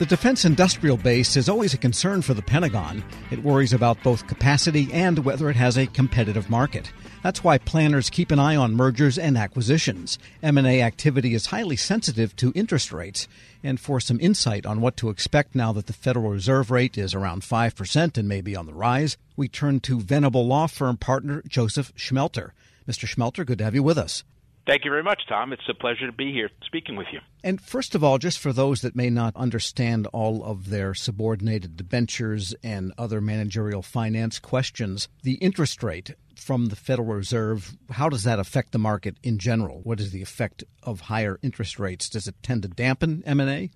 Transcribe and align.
The 0.00 0.06
defense 0.06 0.46
industrial 0.46 0.96
base 0.96 1.36
is 1.36 1.50
always 1.50 1.74
a 1.74 1.76
concern 1.76 2.22
for 2.22 2.32
the 2.32 2.40
Pentagon. 2.40 3.04
It 3.30 3.44
worries 3.44 3.74
about 3.74 4.02
both 4.02 4.26
capacity 4.26 4.88
and 4.94 5.18
whether 5.26 5.50
it 5.50 5.56
has 5.56 5.76
a 5.76 5.88
competitive 5.88 6.48
market. 6.48 6.90
That's 7.22 7.44
why 7.44 7.58
planners 7.58 8.08
keep 8.08 8.30
an 8.30 8.38
eye 8.38 8.56
on 8.56 8.74
mergers 8.74 9.18
and 9.18 9.36
acquisitions. 9.36 10.18
M&A 10.42 10.80
activity 10.80 11.34
is 11.34 11.44
highly 11.44 11.76
sensitive 11.76 12.34
to 12.36 12.50
interest 12.54 12.94
rates. 12.94 13.28
And 13.62 13.78
for 13.78 14.00
some 14.00 14.18
insight 14.20 14.64
on 14.64 14.80
what 14.80 14.96
to 14.96 15.10
expect 15.10 15.54
now 15.54 15.70
that 15.72 15.86
the 15.86 15.92
Federal 15.92 16.30
Reserve 16.30 16.70
rate 16.70 16.96
is 16.96 17.12
around 17.12 17.42
5% 17.42 18.16
and 18.16 18.26
maybe 18.26 18.56
on 18.56 18.64
the 18.64 18.72
rise, 18.72 19.18
we 19.36 19.48
turn 19.48 19.80
to 19.80 20.00
Venable 20.00 20.46
law 20.46 20.66
firm 20.66 20.96
partner 20.96 21.42
Joseph 21.46 21.94
Schmelter. 21.94 22.52
Mr. 22.88 23.06
Schmelter, 23.06 23.44
good 23.44 23.58
to 23.58 23.64
have 23.64 23.74
you 23.74 23.82
with 23.82 23.98
us. 23.98 24.24
Thank 24.66 24.84
you 24.84 24.90
very 24.90 25.02
much, 25.02 25.22
Tom. 25.28 25.52
It's 25.52 25.68
a 25.68 25.74
pleasure 25.74 26.06
to 26.06 26.12
be 26.12 26.32
here 26.32 26.50
speaking 26.64 26.96
with 26.96 27.06
you. 27.12 27.20
And 27.42 27.60
first 27.60 27.94
of 27.94 28.04
all, 28.04 28.18
just 28.18 28.38
for 28.38 28.52
those 28.52 28.82
that 28.82 28.94
may 28.94 29.10
not 29.10 29.34
understand 29.34 30.06
all 30.08 30.44
of 30.44 30.68
their 30.70 30.94
subordinated 30.94 31.76
debentures 31.76 32.54
and 32.62 32.92
other 32.98 33.20
managerial 33.20 33.82
finance 33.82 34.38
questions, 34.38 35.08
the 35.22 35.34
interest 35.34 35.82
rate 35.82 36.14
from 36.36 36.66
the 36.66 36.76
Federal 36.76 37.08
Reserve, 37.08 37.76
how 37.90 38.08
does 38.08 38.24
that 38.24 38.38
affect 38.38 38.72
the 38.72 38.78
market 38.78 39.16
in 39.22 39.38
general? 39.38 39.80
What 39.82 39.98
is 39.98 40.12
the 40.12 40.22
effect 40.22 40.62
of 40.82 41.00
higher 41.00 41.38
interest 41.42 41.78
rates? 41.78 42.08
Does 42.08 42.28
it 42.28 42.34
tend 42.42 42.62
to 42.62 42.68
dampen 42.68 43.22
M&A? 43.26 43.70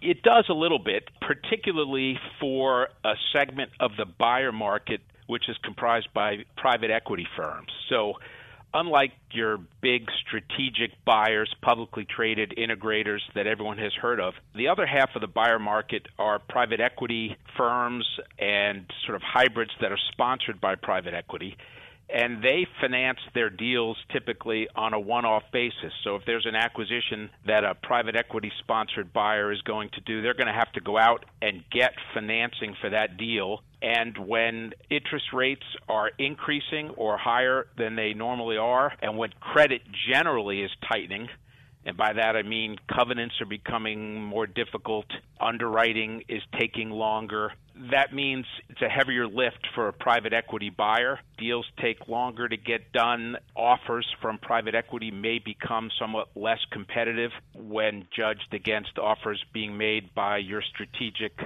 It 0.00 0.22
does 0.22 0.46
a 0.48 0.54
little 0.54 0.80
bit, 0.80 1.08
particularly 1.20 2.18
for 2.40 2.88
a 3.04 3.14
segment 3.32 3.70
of 3.80 3.92
the 3.96 4.06
buyer 4.06 4.50
market 4.50 5.00
which 5.28 5.48
is 5.48 5.56
comprised 5.62 6.08
by 6.12 6.44
private 6.56 6.90
equity 6.90 7.26
firms. 7.36 7.68
So 7.88 8.14
unlike 8.74 9.12
your 9.30 9.58
big 9.80 10.08
strategic 10.26 10.92
buyers, 11.04 11.52
publicly 11.62 12.04
traded 12.04 12.54
integrators 12.56 13.20
that 13.34 13.46
everyone 13.46 13.78
has 13.78 13.92
heard 13.92 14.20
of, 14.20 14.34
the 14.54 14.68
other 14.68 14.86
half 14.86 15.10
of 15.14 15.20
the 15.20 15.26
buyer 15.26 15.58
market 15.58 16.06
are 16.18 16.38
private 16.38 16.80
equity 16.80 17.36
firms 17.56 18.06
and 18.38 18.86
sort 19.04 19.16
of 19.16 19.22
hybrids 19.22 19.72
that 19.80 19.92
are 19.92 19.98
sponsored 20.12 20.60
by 20.60 20.74
private 20.74 21.14
equity. 21.14 21.56
And 22.14 22.42
they 22.42 22.66
finance 22.80 23.20
their 23.34 23.48
deals 23.48 23.96
typically 24.12 24.68
on 24.74 24.92
a 24.92 25.00
one 25.00 25.24
off 25.24 25.44
basis. 25.52 25.92
So 26.04 26.16
if 26.16 26.22
there's 26.26 26.46
an 26.46 26.54
acquisition 26.54 27.30
that 27.46 27.64
a 27.64 27.74
private 27.74 28.16
equity 28.16 28.52
sponsored 28.58 29.12
buyer 29.12 29.50
is 29.50 29.62
going 29.62 29.88
to 29.94 30.00
do, 30.02 30.20
they're 30.20 30.34
going 30.34 30.46
to 30.46 30.52
have 30.52 30.72
to 30.72 30.80
go 30.80 30.98
out 30.98 31.24
and 31.40 31.64
get 31.70 31.92
financing 32.14 32.74
for 32.80 32.90
that 32.90 33.16
deal 33.16 33.62
and 33.82 34.16
when 34.16 34.72
interest 34.90 35.26
rates 35.32 35.64
are 35.88 36.12
increasing 36.16 36.90
or 36.90 37.18
higher 37.18 37.66
than 37.76 37.96
they 37.96 38.14
normally 38.14 38.56
are, 38.56 38.92
and 39.02 39.18
when 39.18 39.30
credit 39.40 39.82
generally 40.08 40.62
is 40.62 40.70
tightening, 40.88 41.28
and 41.84 41.96
by 41.96 42.12
that 42.12 42.36
I 42.36 42.42
mean 42.42 42.76
covenants 42.94 43.34
are 43.40 43.46
becoming 43.46 44.22
more 44.22 44.46
difficult, 44.46 45.06
underwriting 45.40 46.22
is 46.28 46.42
taking 46.58 46.90
longer. 46.90 47.52
That 47.90 48.14
means 48.14 48.44
it's 48.68 48.82
a 48.82 48.88
heavier 48.88 49.26
lift 49.26 49.66
for 49.74 49.88
a 49.88 49.92
private 49.92 50.32
equity 50.32 50.70
buyer. 50.70 51.18
Deals 51.38 51.66
take 51.80 52.06
longer 52.06 52.48
to 52.48 52.56
get 52.56 52.92
done. 52.92 53.36
Offers 53.56 54.06
from 54.20 54.38
private 54.38 54.74
equity 54.74 55.10
may 55.10 55.38
become 55.38 55.90
somewhat 55.98 56.28
less 56.36 56.60
competitive 56.70 57.30
when 57.54 58.06
judged 58.14 58.52
against 58.52 58.98
offers 58.98 59.42
being 59.52 59.78
made 59.78 60.14
by 60.14 60.38
your 60.38 60.62
strategic 60.62 61.38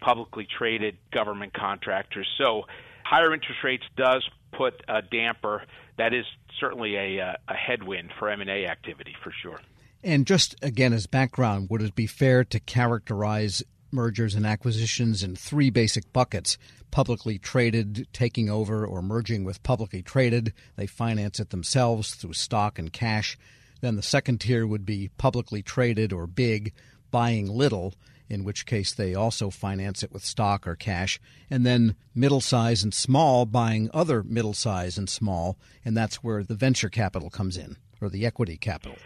publicly 0.00 0.46
traded 0.46 0.96
government 1.10 1.54
contractors. 1.54 2.28
So 2.36 2.66
higher 3.04 3.32
interest 3.32 3.64
rates 3.64 3.84
does 3.96 4.28
put 4.52 4.82
a 4.88 5.00
damper. 5.00 5.62
That 5.96 6.12
is 6.12 6.26
certainly 6.60 6.96
a, 6.96 7.20
uh, 7.20 7.34
a 7.48 7.54
headwind 7.54 8.12
for 8.18 8.28
M&A 8.28 8.66
activity 8.66 9.14
for 9.22 9.32
sure. 9.42 9.60
And 10.02 10.26
just 10.26 10.54
again 10.62 10.92
as 10.92 11.06
background, 11.06 11.68
would 11.70 11.82
it 11.82 11.94
be 11.94 12.06
fair 12.06 12.44
to 12.44 12.60
characterize 12.60 13.62
mergers 13.96 14.36
and 14.36 14.46
acquisitions 14.46 15.24
in 15.24 15.34
three 15.34 15.70
basic 15.70 16.12
buckets 16.12 16.56
publicly 16.92 17.38
traded, 17.38 18.06
taking 18.12 18.48
over, 18.48 18.86
or 18.86 19.02
merging 19.02 19.42
with 19.42 19.62
publicly 19.64 20.02
traded. 20.02 20.52
They 20.76 20.86
finance 20.86 21.40
it 21.40 21.50
themselves 21.50 22.14
through 22.14 22.34
stock 22.34 22.78
and 22.78 22.92
cash. 22.92 23.36
Then 23.80 23.96
the 23.96 24.02
second 24.02 24.42
tier 24.42 24.66
would 24.66 24.86
be 24.86 25.10
publicly 25.18 25.62
traded 25.62 26.12
or 26.12 26.28
big, 26.28 26.72
buying 27.10 27.48
little 27.48 27.94
in 28.28 28.44
which 28.44 28.66
case 28.66 28.92
they 28.92 29.14
also 29.14 29.50
finance 29.50 30.02
it 30.02 30.12
with 30.12 30.24
stock 30.24 30.66
or 30.66 30.74
cash, 30.74 31.20
and 31.50 31.64
then 31.64 31.94
middle 32.14 32.40
size 32.40 32.82
and 32.82 32.92
small 32.92 33.46
buying 33.46 33.88
other 33.94 34.22
middle 34.22 34.54
size 34.54 34.98
and 34.98 35.08
small, 35.08 35.56
and 35.84 35.96
that's 35.96 36.16
where 36.16 36.42
the 36.42 36.54
venture 36.54 36.88
capital 36.88 37.30
comes 37.30 37.56
in, 37.56 37.76
or 38.00 38.08
the 38.08 38.26
equity 38.26 38.56
capital. 38.56 38.98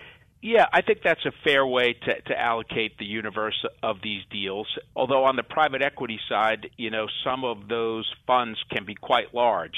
Yeah, 0.43 0.67
I 0.73 0.81
think 0.81 1.01
that's 1.05 1.25
a 1.27 1.33
fair 1.45 1.67
way 1.67 1.93
to, 1.93 2.21
to 2.23 2.41
allocate 2.41 2.97
the 2.99 3.05
universe 3.05 3.63
of 3.83 3.99
these 4.03 4.23
deals. 4.31 4.67
Although 4.97 5.25
on 5.25 5.37
the 5.37 5.43
private 5.43 5.83
equity 5.83 6.19
side, 6.29 6.71
you 6.79 6.91
know, 6.91 7.07
some 7.25 7.45
of 7.45 7.69
those 7.69 8.11
funds 8.27 8.59
can 8.71 8.87
be 8.87 8.95
quite 8.95 9.35
large. 9.35 9.77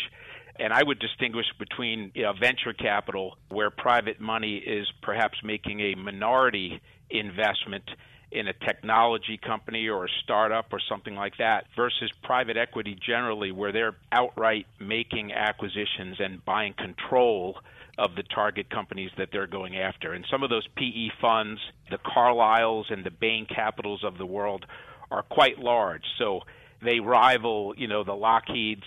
And 0.60 0.72
I 0.72 0.82
would 0.84 1.00
distinguish 1.00 1.46
between 1.58 2.12
you 2.14 2.22
know, 2.22 2.32
venture 2.32 2.72
capital, 2.74 3.36
where 3.48 3.70
private 3.70 4.20
money 4.20 4.56
is 4.58 4.86
perhaps 5.02 5.38
making 5.42 5.80
a 5.80 5.94
minority 5.96 6.80
investment 7.10 7.90
in 8.30 8.46
a 8.46 8.52
technology 8.52 9.38
company 9.38 9.88
or 9.88 10.04
a 10.04 10.08
startup 10.22 10.72
or 10.72 10.80
something 10.88 11.14
like 11.14 11.36
that 11.38 11.66
versus 11.76 12.10
private 12.22 12.56
equity 12.56 12.96
generally 13.04 13.52
where 13.52 13.72
they're 13.72 13.96
outright 14.10 14.66
making 14.80 15.32
acquisitions 15.32 16.16
and 16.18 16.42
buying 16.44 16.72
control 16.72 17.58
of 17.98 18.14
the 18.16 18.22
target 18.22 18.70
companies 18.70 19.10
that 19.18 19.28
they're 19.32 19.46
going 19.46 19.76
after. 19.76 20.12
And 20.12 20.24
some 20.30 20.42
of 20.42 20.50
those 20.50 20.66
PE 20.76 21.08
funds, 21.20 21.60
the 21.90 21.98
Carlyles 21.98 22.90
and 22.90 23.04
the 23.04 23.10
Bain 23.10 23.46
Capitals 23.46 24.02
of 24.02 24.18
the 24.18 24.26
world 24.26 24.66
are 25.10 25.22
quite 25.22 25.58
large. 25.58 26.04
So 26.18 26.40
they 26.82 27.00
rival, 27.00 27.74
you 27.76 27.86
know, 27.86 28.02
the 28.02 28.12
Lockheeds 28.12 28.84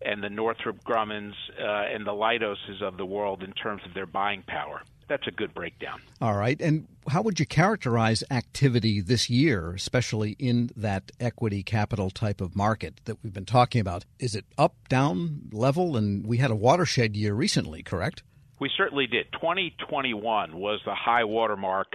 and 0.00 0.22
the 0.22 0.30
Northrop 0.30 0.82
Grummans 0.82 1.34
uh, 1.60 1.64
and 1.64 2.06
the 2.06 2.12
Leidoses 2.12 2.80
of 2.80 2.96
the 2.96 3.06
world 3.06 3.42
in 3.42 3.52
terms 3.52 3.82
of 3.84 3.94
their 3.94 4.06
buying 4.06 4.42
power 4.46 4.82
that's 5.08 5.26
a 5.26 5.30
good 5.30 5.54
breakdown. 5.54 6.00
All 6.20 6.36
right. 6.36 6.60
And 6.60 6.86
how 7.08 7.22
would 7.22 7.40
you 7.40 7.46
characterize 7.46 8.22
activity 8.30 9.00
this 9.00 9.28
year, 9.28 9.72
especially 9.72 10.32
in 10.38 10.70
that 10.76 11.10
equity 11.18 11.62
capital 11.62 12.10
type 12.10 12.40
of 12.40 12.54
market 12.54 13.00
that 13.06 13.16
we've 13.22 13.32
been 13.32 13.46
talking 13.46 13.80
about? 13.80 14.04
Is 14.18 14.34
it 14.34 14.44
up, 14.56 14.76
down, 14.88 15.48
level? 15.50 15.96
And 15.96 16.26
we 16.26 16.36
had 16.36 16.50
a 16.50 16.56
watershed 16.56 17.16
year 17.16 17.34
recently, 17.34 17.82
correct? 17.82 18.22
We 18.60 18.70
certainly 18.76 19.06
did. 19.06 19.26
2021 19.32 20.56
was 20.56 20.80
the 20.84 20.94
high 20.94 21.24
watermark 21.24 21.92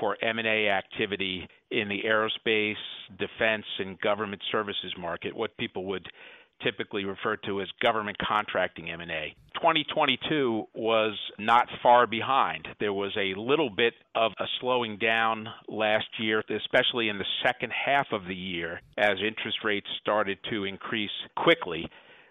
for 0.00 0.16
M&A 0.22 0.68
activity 0.68 1.46
in 1.70 1.88
the 1.88 2.02
aerospace, 2.02 2.74
defense, 3.18 3.64
and 3.78 4.00
government 4.00 4.42
services 4.50 4.92
market, 4.98 5.34
what 5.34 5.56
people 5.56 5.84
would 5.86 6.06
typically 6.62 7.04
referred 7.04 7.42
to 7.44 7.60
as 7.60 7.68
government 7.82 8.16
contracting 8.18 8.90
M&A. 8.90 9.34
2022 9.54 10.64
was 10.74 11.18
not 11.38 11.66
far 11.82 12.06
behind. 12.06 12.66
There 12.80 12.92
was 12.92 13.12
a 13.16 13.38
little 13.38 13.70
bit 13.70 13.94
of 14.14 14.32
a 14.38 14.44
slowing 14.60 14.98
down 14.98 15.48
last 15.68 16.06
year, 16.18 16.42
especially 16.48 17.08
in 17.08 17.18
the 17.18 17.24
second 17.44 17.72
half 17.72 18.06
of 18.12 18.26
the 18.26 18.34
year 18.34 18.80
as 18.96 19.18
interest 19.26 19.58
rates 19.64 19.86
started 20.00 20.38
to 20.50 20.64
increase 20.64 21.10
quickly. 21.36 21.88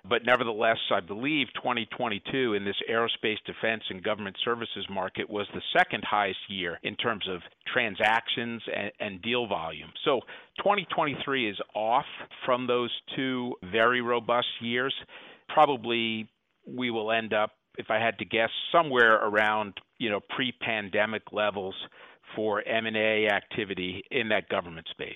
But 0.07 0.25
nevertheless, 0.25 0.77
I 0.91 0.99
believe 0.99 1.47
2022 1.55 2.55
in 2.55 2.65
this 2.65 2.75
aerospace 2.89 3.37
defense 3.45 3.83
and 3.89 4.03
government 4.03 4.35
services 4.43 4.85
market 4.89 5.29
was 5.29 5.47
the 5.53 5.61
second 5.77 6.03
highest 6.03 6.39
year 6.49 6.77
in 6.83 6.95
terms 6.97 7.25
of 7.29 7.41
transactions 7.71 8.61
and, 8.75 8.91
and, 8.99 9.21
deal 9.21 9.47
volume. 9.47 9.89
So 10.03 10.19
2023 10.57 11.49
is 11.49 11.57
off 11.73 12.05
from 12.45 12.67
those 12.67 12.91
two 13.15 13.55
very 13.71 14.01
robust 14.01 14.47
years. 14.59 14.93
Probably 15.47 16.27
we 16.67 16.91
will 16.91 17.11
end 17.11 17.33
up, 17.33 17.51
if 17.77 17.89
I 17.89 17.99
had 17.99 18.17
to 18.19 18.25
guess, 18.25 18.49
somewhere 18.73 19.15
around 19.15 19.75
you 19.99 20.09
know 20.09 20.19
pre-pandemic 20.35 21.31
levels 21.31 21.75
for 22.35 22.61
M&A 22.67 23.27
activity 23.27 24.03
in 24.11 24.29
that 24.29 24.49
government 24.49 24.87
space. 24.91 25.15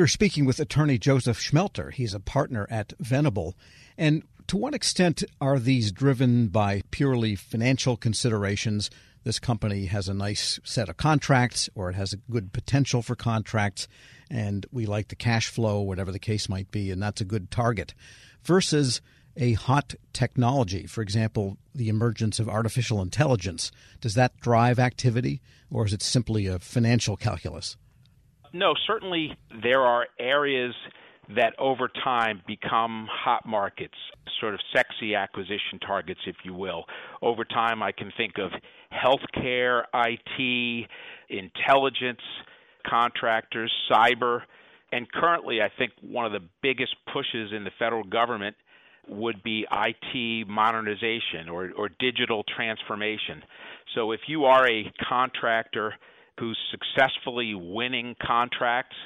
We're 0.00 0.06
speaking 0.06 0.46
with 0.46 0.58
attorney 0.58 0.96
Joseph 0.96 1.38
Schmelter. 1.38 1.92
He's 1.92 2.14
a 2.14 2.20
partner 2.20 2.66
at 2.70 2.94
Venable. 3.00 3.54
And 3.98 4.22
to 4.46 4.56
what 4.56 4.72
extent 4.72 5.22
are 5.42 5.58
these 5.58 5.92
driven 5.92 6.48
by 6.48 6.80
purely 6.90 7.36
financial 7.36 7.98
considerations? 7.98 8.88
This 9.24 9.38
company 9.38 9.84
has 9.84 10.08
a 10.08 10.14
nice 10.14 10.58
set 10.64 10.88
of 10.88 10.96
contracts, 10.96 11.68
or 11.74 11.90
it 11.90 11.96
has 11.96 12.14
a 12.14 12.30
good 12.32 12.54
potential 12.54 13.02
for 13.02 13.14
contracts, 13.14 13.88
and 14.30 14.64
we 14.72 14.86
like 14.86 15.08
the 15.08 15.16
cash 15.16 15.48
flow, 15.48 15.82
whatever 15.82 16.12
the 16.12 16.18
case 16.18 16.48
might 16.48 16.70
be, 16.70 16.90
and 16.90 17.02
that's 17.02 17.20
a 17.20 17.26
good 17.26 17.50
target. 17.50 17.92
Versus 18.42 19.02
a 19.36 19.52
hot 19.52 19.94
technology, 20.14 20.86
for 20.86 21.02
example, 21.02 21.58
the 21.74 21.90
emergence 21.90 22.38
of 22.38 22.48
artificial 22.48 23.02
intelligence. 23.02 23.70
Does 24.00 24.14
that 24.14 24.40
drive 24.40 24.78
activity, 24.78 25.42
or 25.70 25.84
is 25.84 25.92
it 25.92 26.00
simply 26.00 26.46
a 26.46 26.58
financial 26.58 27.18
calculus? 27.18 27.76
No, 28.52 28.74
certainly 28.86 29.36
there 29.62 29.82
are 29.82 30.06
areas 30.18 30.74
that 31.36 31.54
over 31.58 31.88
time 32.02 32.42
become 32.46 33.06
hot 33.10 33.46
markets, 33.46 33.94
sort 34.40 34.54
of 34.54 34.60
sexy 34.74 35.14
acquisition 35.14 35.78
targets, 35.86 36.20
if 36.26 36.36
you 36.44 36.54
will. 36.54 36.84
Over 37.22 37.44
time, 37.44 37.82
I 37.82 37.92
can 37.92 38.12
think 38.16 38.34
of 38.38 38.50
healthcare, 38.92 39.84
IT, 39.94 40.88
intelligence, 41.28 42.20
contractors, 42.84 43.72
cyber, 43.90 44.40
and 44.92 45.10
currently, 45.12 45.60
I 45.62 45.70
think 45.78 45.92
one 46.02 46.26
of 46.26 46.32
the 46.32 46.40
biggest 46.62 46.96
pushes 47.12 47.52
in 47.52 47.62
the 47.62 47.70
federal 47.78 48.02
government 48.02 48.56
would 49.08 49.42
be 49.42 49.66
IT 49.70 50.48
modernization 50.48 51.48
or, 51.48 51.70
or 51.76 51.90
digital 52.00 52.44
transformation. 52.56 53.42
So 53.94 54.12
if 54.12 54.20
you 54.26 54.44
are 54.44 54.68
a 54.68 54.92
contractor 55.08 55.94
who's 56.40 56.58
successfully 56.70 57.54
winning 57.54 58.16
contracts, 58.26 58.96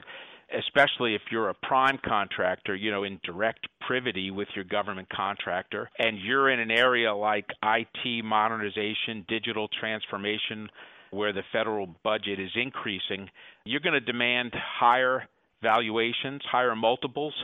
especially 0.56 1.14
if 1.14 1.22
you're 1.30 1.48
a 1.48 1.54
prime 1.54 1.98
contractor, 2.06 2.76
you 2.76 2.90
know, 2.90 3.02
in 3.02 3.20
direct 3.24 3.66
privity 3.86 4.30
with 4.30 4.48
your 4.54 4.64
government 4.64 5.08
contractor, 5.10 5.90
and 5.98 6.18
you're 6.18 6.48
in 6.48 6.60
an 6.60 6.70
area 6.70 7.12
like 7.12 7.46
IT 7.62 8.24
modernization, 8.24 9.26
digital 9.28 9.68
transformation, 9.80 10.68
where 11.10 11.32
the 11.32 11.42
federal 11.52 11.88
budget 12.04 12.38
is 12.40 12.50
increasing, 12.54 13.28
you're 13.64 13.80
going 13.80 13.94
to 13.94 14.00
demand 14.00 14.52
higher 14.54 15.24
valuations, 15.62 16.40
higher 16.50 16.76
multiples, 16.76 17.34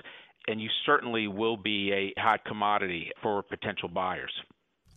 and 0.47 0.61
you 0.61 0.69
certainly 0.87 1.29
will 1.29 1.57
be 1.57 1.93
a 1.93 2.21
hot 2.21 2.45
commodity 2.45 3.11
for 3.23 3.43
potential 3.43 3.89
buyers. 3.89 4.33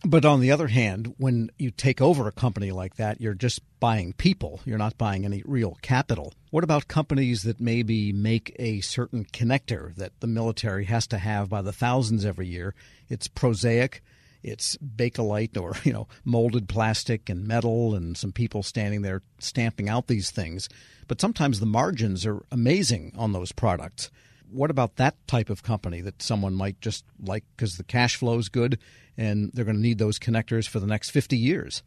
But 0.06 0.26
on 0.26 0.40
the 0.40 0.50
other 0.50 0.68
hand, 0.68 1.14
when 1.16 1.50
you 1.56 1.70
take 1.70 2.02
over 2.02 2.28
a 2.28 2.32
company 2.32 2.70
like 2.70 2.96
that, 2.96 3.22
you're 3.22 3.32
just 3.32 3.62
buying 3.80 4.12
people. 4.12 4.60
You're 4.66 4.76
not 4.76 4.98
buying 4.98 5.24
any 5.24 5.42
real 5.46 5.78
capital. 5.80 6.34
What 6.50 6.62
about 6.62 6.88
companies 6.88 7.42
that 7.44 7.58
maybe 7.58 8.12
make 8.12 8.54
a 8.58 8.82
certain 8.82 9.24
connector 9.24 9.94
that 9.96 10.12
the 10.20 10.26
military 10.26 10.84
has 10.84 11.06
to 11.06 11.18
have 11.18 11.48
by 11.48 11.62
the 11.62 11.72
thousands 11.72 12.26
every 12.26 12.46
year? 12.46 12.74
It's 13.08 13.28
prosaic, 13.28 14.02
it's 14.42 14.76
bakelite 14.76 15.58
or, 15.58 15.74
you 15.84 15.92
know, 15.94 16.06
molded 16.22 16.68
plastic 16.68 17.30
and 17.30 17.48
metal 17.48 17.94
and 17.94 18.14
some 18.14 18.30
people 18.30 18.62
standing 18.62 19.00
there 19.00 19.22
stamping 19.38 19.88
out 19.88 20.06
these 20.06 20.30
things. 20.30 20.68
But 21.08 21.20
sometimes 21.20 21.60
the 21.60 21.66
margins 21.66 22.26
are 22.26 22.44
amazing 22.52 23.14
on 23.16 23.32
those 23.32 23.52
products. 23.52 24.10
What 24.50 24.70
about 24.70 24.96
that 24.96 25.14
type 25.26 25.50
of 25.50 25.62
company 25.62 26.00
that 26.02 26.22
someone 26.22 26.54
might 26.54 26.80
just 26.80 27.04
like 27.20 27.44
because 27.56 27.76
the 27.76 27.84
cash 27.84 28.16
flow 28.16 28.38
is 28.38 28.48
good 28.48 28.78
and 29.16 29.50
they're 29.52 29.64
going 29.64 29.76
to 29.76 29.82
need 29.82 29.98
those 29.98 30.18
connectors 30.18 30.68
for 30.68 30.80
the 30.80 30.86
next 30.86 31.10
50 31.10 31.36
years. 31.36 31.82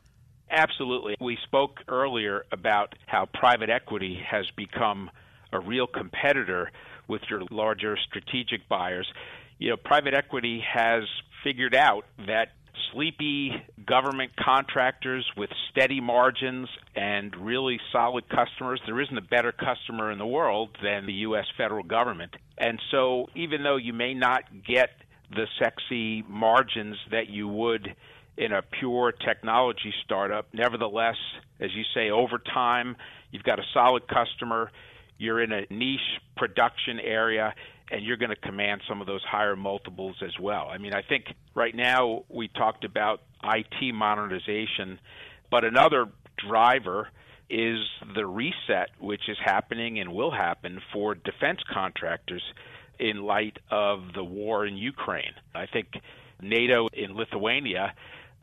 Absolutely. 0.49 1.15
We 1.19 1.37
spoke 1.43 1.79
earlier 1.87 2.45
about 2.51 2.95
how 3.05 3.25
private 3.25 3.69
equity 3.69 4.19
has 4.25 4.49
become 4.55 5.09
a 5.51 5.59
real 5.59 5.87
competitor 5.87 6.71
with 7.07 7.21
your 7.29 7.41
larger 7.51 7.97
strategic 7.97 8.67
buyers. 8.69 9.11
You 9.59 9.71
know, 9.71 9.77
private 9.77 10.13
equity 10.13 10.63
has 10.73 11.03
figured 11.43 11.75
out 11.75 12.05
that 12.27 12.53
sleepy 12.93 13.51
government 13.85 14.31
contractors 14.35 15.25
with 15.35 15.49
steady 15.71 16.01
margins 16.01 16.69
and 16.95 17.35
really 17.35 17.79
solid 17.91 18.25
customers. 18.29 18.81
There 18.85 19.01
isn't 19.01 19.17
a 19.17 19.21
better 19.21 19.51
customer 19.51 20.11
in 20.11 20.17
the 20.17 20.27
world 20.27 20.69
than 20.81 21.05
the 21.05 21.13
U.S. 21.13 21.45
federal 21.57 21.83
government. 21.83 22.35
And 22.57 22.79
so, 22.91 23.27
even 23.35 23.63
though 23.63 23.77
you 23.77 23.93
may 23.93 24.13
not 24.13 24.43
get 24.65 24.89
the 25.31 25.45
sexy 25.59 26.23
margins 26.27 26.95
that 27.11 27.29
you 27.29 27.47
would 27.47 27.95
in 28.37 28.51
a 28.51 28.61
pure 28.79 29.11
technology 29.11 29.93
startup. 30.05 30.47
Nevertheless, 30.53 31.15
as 31.59 31.71
you 31.73 31.83
say, 31.93 32.11
over 32.11 32.37
time, 32.37 32.95
you've 33.31 33.43
got 33.43 33.59
a 33.59 33.63
solid 33.73 34.03
customer, 34.07 34.71
you're 35.17 35.41
in 35.41 35.51
a 35.51 35.61
niche 35.71 35.99
production 36.35 36.99
area, 36.99 37.53
and 37.91 38.03
you're 38.03 38.17
going 38.17 38.29
to 38.29 38.35
command 38.35 38.81
some 38.87 39.01
of 39.01 39.07
those 39.07 39.23
higher 39.23 39.55
multiples 39.55 40.15
as 40.21 40.37
well. 40.39 40.67
I 40.69 40.77
mean, 40.77 40.93
I 40.93 41.01
think 41.01 41.25
right 41.55 41.75
now 41.75 42.23
we 42.29 42.47
talked 42.49 42.83
about 42.83 43.21
IT 43.43 43.93
modernization, 43.93 44.99
but 45.49 45.63
another 45.63 46.07
driver 46.37 47.09
is 47.49 47.79
the 48.13 48.25
reset, 48.25 48.89
which 48.99 49.29
is 49.29 49.37
happening 49.43 49.99
and 49.99 50.13
will 50.13 50.31
happen 50.31 50.81
for 50.91 51.15
defense 51.15 51.59
contractors 51.73 52.43
in 52.99 53.23
light 53.23 53.57
of 53.71 54.13
the 54.13 54.23
war 54.23 54.65
in 54.65 54.75
Ukraine. 54.75 55.33
I 55.55 55.65
think 55.65 55.87
NATO 56.41 56.87
in 56.91 57.15
Lithuania 57.15 57.93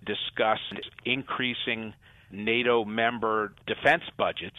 discussed 0.07 0.73
increasing 1.05 1.93
NATO 2.31 2.85
member 2.85 3.53
defense 3.67 4.05
budgets, 4.17 4.57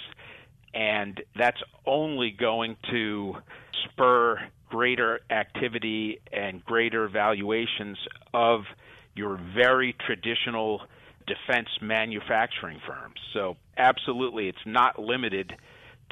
and 0.73 1.21
that's 1.35 1.61
only 1.85 2.31
going 2.31 2.77
to 2.91 3.37
spur 3.85 4.39
greater 4.69 5.19
activity 5.29 6.19
and 6.31 6.63
greater 6.65 7.07
valuations 7.07 7.97
of 8.33 8.63
your 9.15 9.39
very 9.55 9.95
traditional 10.05 10.81
defense 11.27 11.69
manufacturing 11.81 12.79
firms. 12.85 13.19
So, 13.33 13.57
absolutely, 13.77 14.47
it's 14.47 14.65
not 14.65 14.99
limited 14.99 15.55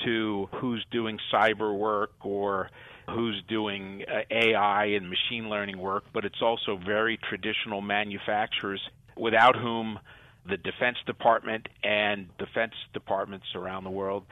to 0.05 0.50
who's 0.55 0.85
doing 0.91 1.19
cyber 1.31 1.77
work 1.77 2.13
or 2.21 2.69
who's 3.09 3.41
doing 3.47 4.03
uh, 4.07 4.21
AI 4.31 4.85
and 4.85 5.09
machine 5.09 5.50
learning 5.50 5.77
work, 5.77 6.05
but 6.13 6.25
it's 6.25 6.41
also 6.41 6.77
very 6.77 7.17
traditional 7.17 7.81
manufacturers 7.81 8.81
without 9.17 9.55
whom 9.55 10.00
the 10.45 10.57
Defense 10.57 10.97
Department 11.05 11.67
and 11.83 12.35
defense 12.38 12.73
departments 12.94 13.47
around 13.55 13.83
the 13.83 13.89
world 13.89 14.25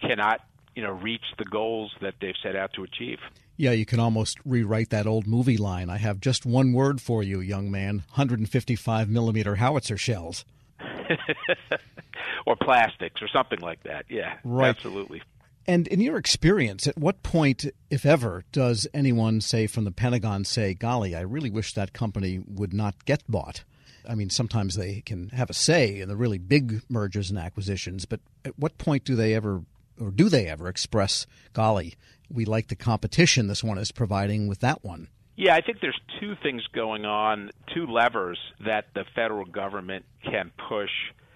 cannot, 0.00 0.40
you 0.74 0.82
know, 0.82 0.92
reach 0.92 1.24
the 1.38 1.44
goals 1.44 1.92
that 2.00 2.14
they've 2.20 2.36
set 2.42 2.56
out 2.56 2.72
to 2.74 2.84
achieve. 2.84 3.18
Yeah, 3.58 3.72
you 3.72 3.84
can 3.84 3.98
almost 3.98 4.38
rewrite 4.44 4.90
that 4.90 5.08
old 5.08 5.26
movie 5.26 5.56
line. 5.56 5.90
I 5.90 5.98
have 5.98 6.20
just 6.20 6.46
one 6.46 6.72
word 6.72 7.00
for 7.00 7.24
you, 7.24 7.40
young 7.40 7.70
man 7.70 8.04
155 8.10 9.10
millimeter 9.10 9.56
howitzer 9.56 9.98
shells. 9.98 10.44
or 12.46 12.54
plastics 12.54 13.20
or 13.20 13.26
something 13.26 13.58
like 13.58 13.82
that. 13.82 14.06
Yeah, 14.08 14.36
right. 14.44 14.68
absolutely. 14.68 15.22
And 15.66 15.88
in 15.88 16.00
your 16.00 16.16
experience, 16.16 16.86
at 16.86 16.96
what 16.96 17.24
point, 17.24 17.66
if 17.90 18.06
ever, 18.06 18.44
does 18.52 18.86
anyone 18.94 19.40
say 19.40 19.66
from 19.66 19.84
the 19.84 19.90
Pentagon 19.90 20.44
say, 20.44 20.72
golly, 20.72 21.16
I 21.16 21.20
really 21.20 21.50
wish 21.50 21.74
that 21.74 21.92
company 21.92 22.40
would 22.46 22.72
not 22.72 23.04
get 23.04 23.22
bought? 23.28 23.64
I 24.08 24.14
mean, 24.14 24.30
sometimes 24.30 24.76
they 24.76 25.02
can 25.04 25.30
have 25.30 25.50
a 25.50 25.54
say 25.54 26.00
in 26.00 26.08
the 26.08 26.16
really 26.16 26.38
big 26.38 26.82
mergers 26.88 27.28
and 27.28 27.38
acquisitions, 27.38 28.06
but 28.06 28.20
at 28.44 28.56
what 28.58 28.78
point 28.78 29.04
do 29.04 29.16
they 29.16 29.34
ever, 29.34 29.62
or 30.00 30.10
do 30.10 30.28
they 30.28 30.46
ever 30.46 30.68
express, 30.68 31.26
golly, 31.52 31.96
we 32.30 32.44
like 32.44 32.68
the 32.68 32.76
competition 32.76 33.46
this 33.46 33.64
one 33.64 33.78
is 33.78 33.92
providing 33.92 34.48
with 34.48 34.60
that 34.60 34.84
one? 34.84 35.08
Yeah, 35.36 35.54
I 35.54 35.60
think 35.60 35.78
there's 35.80 36.00
two 36.20 36.34
things 36.42 36.66
going 36.74 37.04
on, 37.04 37.50
two 37.72 37.86
levers 37.86 38.38
that 38.64 38.86
the 38.94 39.04
federal 39.14 39.44
government 39.44 40.04
can 40.24 40.50
push 40.68 40.90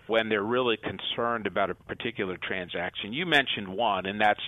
when 0.08 0.28
they're 0.28 0.42
really 0.42 0.76
concerned 0.76 1.46
about 1.46 1.70
a 1.70 1.74
particular 1.74 2.36
transaction. 2.36 3.12
You 3.12 3.26
mentioned 3.26 3.68
one, 3.68 4.06
and 4.06 4.20
that's 4.20 4.40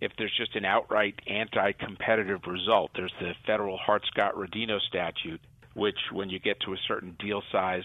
if 0.00 0.12
there's 0.16 0.34
just 0.36 0.56
an 0.56 0.64
outright 0.64 1.14
anti 1.26 1.72
competitive 1.72 2.40
result. 2.46 2.92
There's 2.94 3.12
the 3.20 3.32
federal 3.46 3.76
Hart 3.76 4.02
Scott 4.06 4.34
Rodino 4.34 4.80
statute, 4.80 5.40
which, 5.74 5.98
when 6.12 6.30
you 6.30 6.38
get 6.38 6.60
to 6.60 6.72
a 6.72 6.78
certain 6.88 7.16
deal 7.18 7.42
size, 7.52 7.84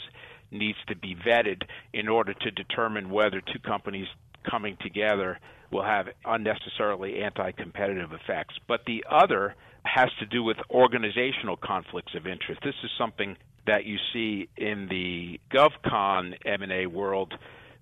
needs 0.52 0.78
to 0.88 0.96
be 0.96 1.16
vetted 1.16 1.64
in 1.94 2.08
order 2.08 2.34
to 2.34 2.52
determine 2.52 3.10
whether 3.10 3.42
two 3.42 3.60
companies 3.60 4.08
coming 4.50 4.78
together 4.82 5.40
will 5.72 5.84
have 5.84 6.08
unnecessarily 6.26 7.22
anti 7.22 7.52
competitive 7.52 8.12
effects. 8.14 8.56
But 8.68 8.82
the 8.86 9.06
other 9.10 9.56
has 9.84 10.10
to 10.20 10.26
do 10.26 10.44
with 10.44 10.58
organizational 10.70 11.58
conflicts 11.58 12.14
of 12.16 12.26
interest. 12.28 12.62
This 12.64 12.76
is 12.84 12.90
something 12.98 13.38
that 13.68 13.86
you 13.86 13.98
see 14.14 14.50
in 14.58 14.88
the 14.90 15.40
GovCon 15.52 16.34
M&A 16.46 16.88
world 16.88 17.34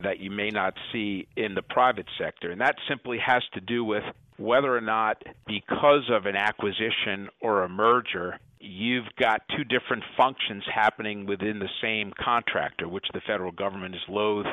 that 0.01 0.19
you 0.19 0.31
may 0.31 0.49
not 0.49 0.73
see 0.91 1.27
in 1.35 1.55
the 1.55 1.61
private 1.61 2.07
sector. 2.17 2.51
And 2.51 2.61
that 2.61 2.75
simply 2.89 3.19
has 3.25 3.43
to 3.53 3.61
do 3.61 3.83
with 3.83 4.03
whether 4.37 4.75
or 4.75 4.81
not, 4.81 5.23
because 5.45 6.09
of 6.09 6.25
an 6.25 6.35
acquisition 6.35 7.29
or 7.41 7.63
a 7.63 7.69
merger, 7.69 8.39
you've 8.59 9.07
got 9.19 9.41
two 9.55 9.63
different 9.63 10.03
functions 10.17 10.63
happening 10.73 11.25
within 11.25 11.59
the 11.59 11.69
same 11.81 12.11
contractor, 12.19 12.87
which 12.87 13.05
the 13.13 13.21
federal 13.27 13.51
government 13.51 13.95
is 13.95 14.01
loath 14.09 14.47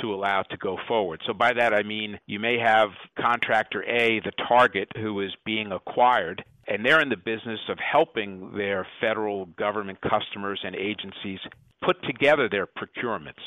to 0.00 0.14
allow 0.14 0.42
to 0.42 0.56
go 0.56 0.78
forward. 0.88 1.20
So 1.26 1.32
by 1.32 1.52
that 1.54 1.74
I 1.74 1.82
mean 1.82 2.18
you 2.26 2.40
may 2.40 2.58
have 2.58 2.90
contractor 3.18 3.82
A, 3.84 4.20
the 4.20 4.32
target, 4.48 4.88
who 4.96 5.20
is 5.20 5.32
being 5.44 5.72
acquired, 5.72 6.44
and 6.66 6.86
they're 6.86 7.00
in 7.00 7.08
the 7.08 7.16
business 7.16 7.60
of 7.68 7.78
helping 7.78 8.52
their 8.56 8.86
federal 9.00 9.46
government 9.46 9.98
customers 10.00 10.60
and 10.62 10.76
agencies 10.76 11.40
put 11.82 12.02
together 12.04 12.48
their 12.48 12.66
procurements, 12.66 13.42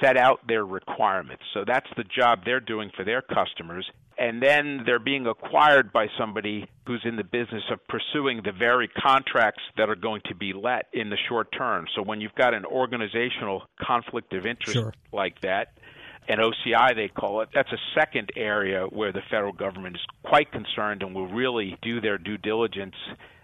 set 0.00 0.16
out 0.16 0.40
their 0.48 0.64
requirements. 0.64 1.42
So 1.54 1.64
that's 1.66 1.88
the 1.96 2.04
job 2.04 2.40
they're 2.44 2.60
doing 2.60 2.90
for 2.96 3.04
their 3.04 3.22
customers. 3.22 3.88
And 4.18 4.42
then 4.42 4.82
they're 4.86 4.98
being 4.98 5.26
acquired 5.26 5.92
by 5.92 6.06
somebody 6.18 6.66
who's 6.86 7.02
in 7.04 7.16
the 7.16 7.24
business 7.24 7.62
of 7.70 7.86
pursuing 7.86 8.40
the 8.42 8.52
very 8.52 8.88
contracts 8.88 9.62
that 9.76 9.90
are 9.90 9.94
going 9.94 10.22
to 10.26 10.34
be 10.34 10.54
let 10.54 10.86
in 10.94 11.10
the 11.10 11.18
short 11.28 11.52
term. 11.52 11.84
So 11.94 12.02
when 12.02 12.22
you've 12.22 12.34
got 12.34 12.54
an 12.54 12.64
organizational 12.64 13.64
conflict 13.78 14.32
of 14.32 14.46
interest 14.46 14.78
sure. 14.78 14.94
like 15.12 15.42
that, 15.42 15.75
and 16.28 16.40
OCI, 16.40 16.94
they 16.94 17.08
call 17.08 17.40
it. 17.40 17.48
That's 17.54 17.72
a 17.72 17.78
second 17.94 18.30
area 18.36 18.86
where 18.86 19.12
the 19.12 19.22
federal 19.30 19.52
government 19.52 19.96
is 19.96 20.02
quite 20.24 20.50
concerned 20.50 21.02
and 21.02 21.14
will 21.14 21.28
really 21.28 21.76
do 21.82 22.00
their 22.00 22.18
due 22.18 22.38
diligence 22.38 22.96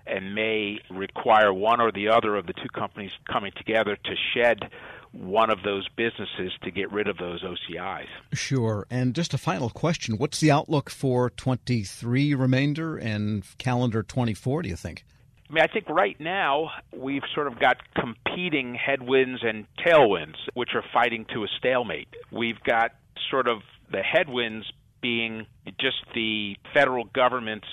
and 0.06 0.34
may 0.34 0.80
require 0.90 1.52
one 1.52 1.80
or 1.80 1.92
the 1.92 2.08
other 2.08 2.36
of 2.36 2.46
the 2.46 2.52
two 2.52 2.68
companies 2.74 3.12
coming 3.30 3.52
together 3.56 3.96
to 3.96 4.14
shed 4.34 4.70
one 5.12 5.50
of 5.50 5.62
those 5.62 5.86
businesses 5.90 6.52
to 6.62 6.70
get 6.70 6.90
rid 6.90 7.06
of 7.06 7.18
those 7.18 7.42
OCIs. 7.42 8.06
Sure. 8.32 8.86
And 8.90 9.14
just 9.14 9.34
a 9.34 9.38
final 9.38 9.70
question 9.70 10.16
what's 10.16 10.40
the 10.40 10.50
outlook 10.50 10.90
for 10.90 11.30
23 11.30 12.34
remainder 12.34 12.96
and 12.96 13.44
calendar 13.58 14.02
24, 14.02 14.62
do 14.62 14.68
you 14.68 14.76
think? 14.76 15.04
I 15.52 15.54
mean, 15.54 15.64
I 15.68 15.72
think 15.72 15.90
right 15.90 16.18
now 16.18 16.70
we've 16.96 17.22
sort 17.34 17.46
of 17.46 17.60
got 17.60 17.76
competing 17.94 18.74
headwinds 18.74 19.42
and 19.42 19.66
tailwinds, 19.86 20.36
which 20.54 20.70
are 20.74 20.82
fighting 20.94 21.26
to 21.34 21.44
a 21.44 21.46
stalemate. 21.58 22.08
We've 22.30 22.58
got 22.64 22.92
sort 23.30 23.48
of 23.48 23.58
the 23.90 24.00
headwinds 24.00 24.64
being 25.02 25.46
just 25.78 25.98
the 26.14 26.56
federal 26.72 27.04
government's 27.04 27.66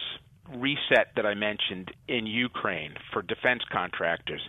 reset 0.57 1.13
that 1.15 1.25
I 1.25 1.35
mentioned 1.35 1.91
in 2.09 2.25
Ukraine 2.25 2.95
for 3.13 3.21
defense 3.21 3.61
contractors. 3.71 4.41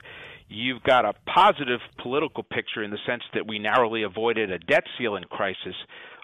You've 0.48 0.82
got 0.82 1.04
a 1.04 1.12
positive 1.32 1.78
political 2.02 2.42
picture 2.42 2.82
in 2.82 2.90
the 2.90 2.98
sense 3.06 3.22
that 3.34 3.46
we 3.46 3.60
narrowly 3.60 4.02
avoided 4.02 4.50
a 4.50 4.58
debt 4.58 4.82
ceiling 4.98 5.22
crisis 5.30 5.76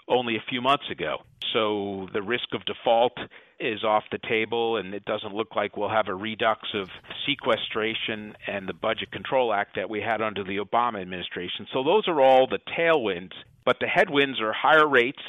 only 0.09 0.35
a 0.35 0.43
few 0.49 0.61
months 0.61 0.89
ago. 0.91 1.19
So 1.53 2.07
the 2.13 2.21
risk 2.21 2.53
of 2.53 2.65
default 2.65 3.17
is 3.59 3.83
off 3.83 4.03
the 4.11 4.19
table, 4.29 4.77
and 4.77 4.93
it 4.93 5.05
doesn't 5.05 5.33
look 5.33 5.55
like 5.55 5.77
we'll 5.77 5.89
have 5.89 6.07
a 6.07 6.13
redux 6.13 6.61
of 6.73 6.89
sequestration 7.25 8.35
and 8.45 8.67
the 8.67 8.73
Budget 8.73 9.11
Control 9.11 9.53
Act 9.53 9.75
that 9.75 9.89
we 9.89 10.01
had 10.01 10.21
under 10.21 10.43
the 10.43 10.57
Obama 10.57 11.01
administration. 11.01 11.67
So 11.73 11.83
those 11.83 12.07
are 12.07 12.21
all 12.21 12.47
the 12.47 12.59
tailwinds. 12.77 13.33
But 13.65 13.77
the 13.81 13.87
headwinds 13.87 14.39
are 14.39 14.53
higher 14.53 14.87
rates. 14.87 15.21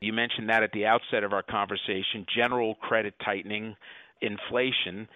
You 0.00 0.12
mentioned 0.12 0.48
that 0.48 0.62
at 0.62 0.70
the 0.72 0.86
outset 0.86 1.24
of 1.24 1.32
our 1.32 1.42
conversation 1.42 2.24
general 2.32 2.76
credit 2.76 3.14
tightening, 3.24 3.74
inflation. 4.20 5.08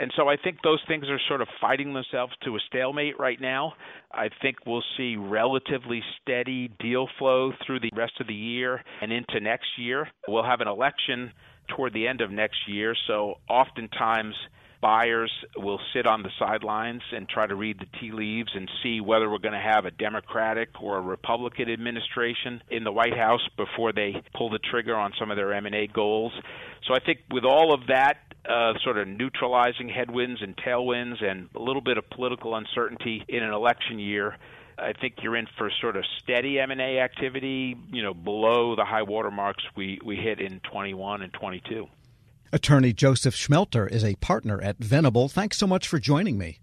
And 0.00 0.10
so 0.16 0.28
I 0.28 0.36
think 0.42 0.62
those 0.64 0.80
things 0.88 1.04
are 1.10 1.20
sort 1.28 1.42
of 1.42 1.48
fighting 1.60 1.92
themselves 1.92 2.32
to 2.44 2.56
a 2.56 2.58
stalemate 2.68 3.20
right 3.20 3.38
now. 3.38 3.74
I 4.10 4.30
think 4.40 4.56
we'll 4.66 4.82
see 4.96 5.16
relatively 5.16 6.02
steady 6.22 6.68
deal 6.80 7.06
flow 7.18 7.52
through 7.66 7.80
the 7.80 7.90
rest 7.94 8.14
of 8.18 8.26
the 8.26 8.34
year 8.34 8.82
and 9.02 9.12
into 9.12 9.40
next 9.40 9.66
year. 9.76 10.08
We'll 10.26 10.42
have 10.42 10.62
an 10.62 10.68
election 10.68 11.32
toward 11.76 11.92
the 11.92 12.08
end 12.08 12.22
of 12.22 12.30
next 12.30 12.66
year, 12.66 12.96
so 13.06 13.34
oftentimes 13.48 14.34
buyers 14.80 15.30
will 15.56 15.78
sit 15.92 16.06
on 16.06 16.22
the 16.22 16.30
sidelines 16.38 17.02
and 17.12 17.28
try 17.28 17.46
to 17.46 17.54
read 17.54 17.78
the 17.78 17.98
tea 18.00 18.12
leaves 18.12 18.50
and 18.54 18.70
see 18.82 19.02
whether 19.02 19.30
we're 19.30 19.36
going 19.36 19.52
to 19.52 19.60
have 19.60 19.84
a 19.84 19.90
Democratic 19.90 20.70
or 20.80 20.96
a 20.96 21.02
Republican 21.02 21.70
administration 21.70 22.62
in 22.70 22.84
the 22.84 22.92
White 22.92 23.14
House 23.14 23.46
before 23.58 23.92
they 23.92 24.14
pull 24.34 24.48
the 24.48 24.58
trigger 24.70 24.96
on 24.96 25.12
some 25.18 25.30
of 25.30 25.36
their 25.36 25.52
M&A 25.52 25.86
goals. 25.88 26.32
So 26.88 26.94
I 26.94 27.00
think 27.00 27.18
with 27.30 27.44
all 27.44 27.74
of 27.74 27.88
that 27.88 28.29
uh, 28.48 28.74
sort 28.82 28.98
of 28.98 29.08
neutralizing 29.08 29.88
headwinds 29.88 30.42
and 30.42 30.56
tailwinds 30.56 31.22
and 31.22 31.48
a 31.54 31.60
little 31.60 31.82
bit 31.82 31.98
of 31.98 32.08
political 32.10 32.54
uncertainty 32.54 33.24
in 33.28 33.42
an 33.42 33.52
election 33.52 33.98
year, 33.98 34.36
I 34.78 34.92
think 34.92 35.16
you're 35.22 35.36
in 35.36 35.46
for 35.58 35.70
sort 35.80 35.96
of 35.96 36.04
steady 36.22 36.58
M&A 36.58 37.00
activity, 37.00 37.76
you 37.92 38.02
know, 38.02 38.14
below 38.14 38.76
the 38.76 38.84
high 38.84 39.02
water 39.02 39.30
marks 39.30 39.62
we, 39.76 39.98
we 40.04 40.16
hit 40.16 40.40
in 40.40 40.60
21 40.60 41.22
and 41.22 41.32
22. 41.32 41.86
Attorney 42.52 42.92
Joseph 42.92 43.34
Schmelter 43.34 43.88
is 43.88 44.04
a 44.04 44.16
partner 44.16 44.60
at 44.60 44.78
Venable. 44.78 45.28
Thanks 45.28 45.56
so 45.56 45.66
much 45.66 45.86
for 45.86 45.98
joining 45.98 46.36
me. 46.36 46.58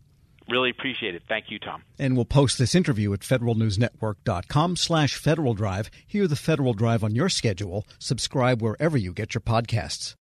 Really 0.49 0.69
appreciate 0.69 1.13
it. 1.13 1.23
Thank 1.27 1.45
you, 1.49 1.59
Tom. 1.59 1.83
And 1.99 2.15
we'll 2.15 2.25
post 2.25 2.57
this 2.57 2.73
interview 2.73 3.13
at 3.13 3.19
federalnewsnetwork.com 3.19 4.77
slash 4.77 5.15
Federal 5.15 5.53
Drive. 5.53 5.89
Hear 6.05 6.27
the 6.27 6.37
Federal 6.37 6.73
Drive 6.73 7.03
on 7.03 7.15
your 7.15 7.29
schedule. 7.29 7.85
Subscribe 7.99 8.61
wherever 8.61 8.97
you 8.97 9.11
get 9.11 9.33
your 9.33 9.41
podcasts. 9.41 10.15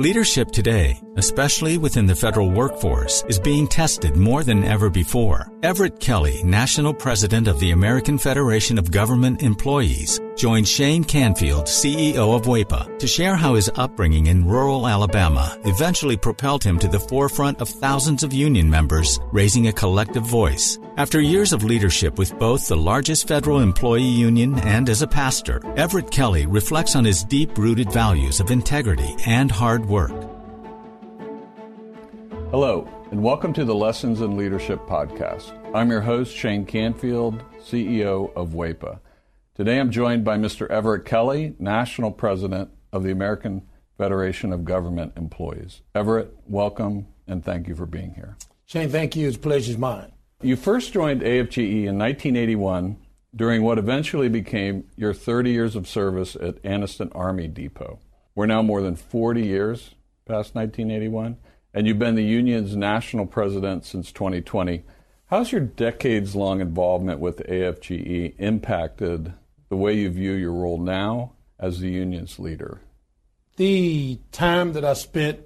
Leadership 0.00 0.52
today, 0.52 1.02
especially 1.16 1.76
within 1.76 2.06
the 2.06 2.14
federal 2.14 2.52
workforce, 2.52 3.24
is 3.26 3.40
being 3.40 3.66
tested 3.66 4.16
more 4.16 4.44
than 4.44 4.62
ever 4.62 4.88
before. 4.88 5.50
Everett 5.64 5.98
Kelly, 5.98 6.40
National 6.44 6.94
President 6.94 7.48
of 7.48 7.58
the 7.58 7.72
American 7.72 8.16
Federation 8.16 8.78
of 8.78 8.92
Government 8.92 9.42
Employees, 9.42 10.20
joined 10.36 10.68
Shane 10.68 11.02
Canfield, 11.02 11.64
CEO 11.64 12.36
of 12.36 12.42
WEPA, 12.42 12.96
to 13.00 13.08
share 13.08 13.34
how 13.34 13.54
his 13.54 13.72
upbringing 13.74 14.26
in 14.26 14.46
rural 14.46 14.86
Alabama 14.86 15.58
eventually 15.64 16.16
propelled 16.16 16.62
him 16.62 16.78
to 16.78 16.86
the 16.86 17.00
forefront 17.00 17.60
of 17.60 17.68
thousands 17.68 18.22
of 18.22 18.32
union 18.32 18.70
members, 18.70 19.18
raising 19.32 19.66
a 19.66 19.72
collective 19.72 20.22
voice. 20.24 20.78
After 20.96 21.20
years 21.20 21.52
of 21.52 21.64
leadership 21.64 22.18
with 22.18 22.38
both 22.38 22.68
the 22.68 22.76
largest 22.76 23.26
federal 23.26 23.60
employee 23.60 24.02
union 24.02 24.58
and 24.60 24.88
as 24.88 25.02
a 25.02 25.06
pastor, 25.06 25.60
Everett 25.76 26.10
Kelly 26.10 26.46
reflects 26.46 26.94
on 26.94 27.04
his 27.04 27.24
deep 27.24 27.58
rooted 27.58 27.92
values 27.92 28.38
of 28.38 28.52
integrity 28.52 29.14
and 29.26 29.50
hard 29.50 29.87
work. 29.88 30.12
Hello, 32.50 32.86
and 33.10 33.22
welcome 33.22 33.54
to 33.54 33.64
the 33.64 33.74
Lessons 33.74 34.20
in 34.20 34.36
Leadership 34.36 34.80
podcast. 34.86 35.54
I'm 35.74 35.90
your 35.90 36.02
host, 36.02 36.36
Shane 36.36 36.66
Canfield, 36.66 37.42
CEO 37.58 38.30
of 38.36 38.50
WEPA. 38.50 39.00
Today 39.54 39.80
I'm 39.80 39.90
joined 39.90 40.24
by 40.24 40.36
Mr. 40.36 40.68
Everett 40.68 41.06
Kelly, 41.06 41.54
National 41.58 42.10
President 42.10 42.70
of 42.92 43.02
the 43.02 43.10
American 43.10 43.66
Federation 43.96 44.52
of 44.52 44.66
Government 44.66 45.14
Employees. 45.16 45.80
Everett, 45.94 46.36
welcome 46.46 47.06
and 47.26 47.42
thank 47.42 47.66
you 47.66 47.74
for 47.74 47.86
being 47.86 48.12
here. 48.14 48.36
Shane, 48.66 48.90
thank 48.90 49.16
you. 49.16 49.26
It's 49.26 49.38
a 49.38 49.40
pleasure's 49.40 49.78
mine. 49.78 50.12
You 50.42 50.56
first 50.56 50.92
joined 50.92 51.22
AFGE 51.22 51.86
in 51.86 51.98
1981 51.98 52.98
during 53.34 53.62
what 53.62 53.78
eventually 53.78 54.28
became 54.28 54.84
your 54.96 55.14
30 55.14 55.50
years 55.50 55.76
of 55.76 55.88
service 55.88 56.36
at 56.36 56.62
Anniston 56.62 57.10
Army 57.14 57.48
Depot. 57.48 57.98
We're 58.38 58.46
now 58.46 58.62
more 58.62 58.82
than 58.82 58.94
40 58.94 59.44
years 59.44 59.96
past 60.24 60.54
1981, 60.54 61.38
and 61.74 61.88
you've 61.88 61.98
been 61.98 62.14
the 62.14 62.22
union's 62.22 62.76
national 62.76 63.26
president 63.26 63.84
since 63.84 64.12
2020. 64.12 64.84
How's 65.26 65.50
your 65.50 65.62
decades 65.62 66.36
long 66.36 66.60
involvement 66.60 67.18
with 67.18 67.42
AFGE 67.48 68.36
impacted 68.38 69.32
the 69.70 69.76
way 69.76 69.94
you 69.94 70.08
view 70.10 70.34
your 70.34 70.52
role 70.52 70.78
now 70.78 71.32
as 71.58 71.80
the 71.80 71.88
union's 71.88 72.38
leader? 72.38 72.80
The 73.56 74.20
time 74.30 74.72
that 74.74 74.84
I 74.84 74.92
spent 74.92 75.40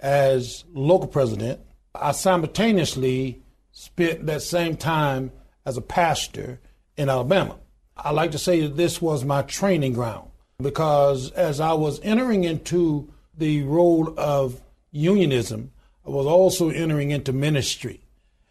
as 0.00 0.64
local 0.72 1.08
president, 1.08 1.60
I 1.94 2.12
simultaneously 2.12 3.42
spent 3.70 4.24
that 4.24 4.40
same 4.40 4.78
time 4.78 5.30
as 5.66 5.76
a 5.76 5.82
pastor 5.82 6.58
in 6.96 7.10
Alabama. 7.10 7.58
I 7.98 8.12
like 8.12 8.30
to 8.30 8.38
say 8.38 8.62
that 8.62 8.78
this 8.78 9.02
was 9.02 9.26
my 9.26 9.42
training 9.42 9.92
ground 9.92 10.30
because 10.62 11.30
as 11.32 11.60
I 11.60 11.72
was 11.72 12.00
entering 12.02 12.44
into 12.44 13.12
the 13.36 13.62
role 13.62 14.14
of 14.18 14.60
unionism, 14.92 15.72
I 16.06 16.10
was 16.10 16.26
also 16.26 16.70
entering 16.70 17.10
into 17.10 17.32
ministry. 17.32 18.00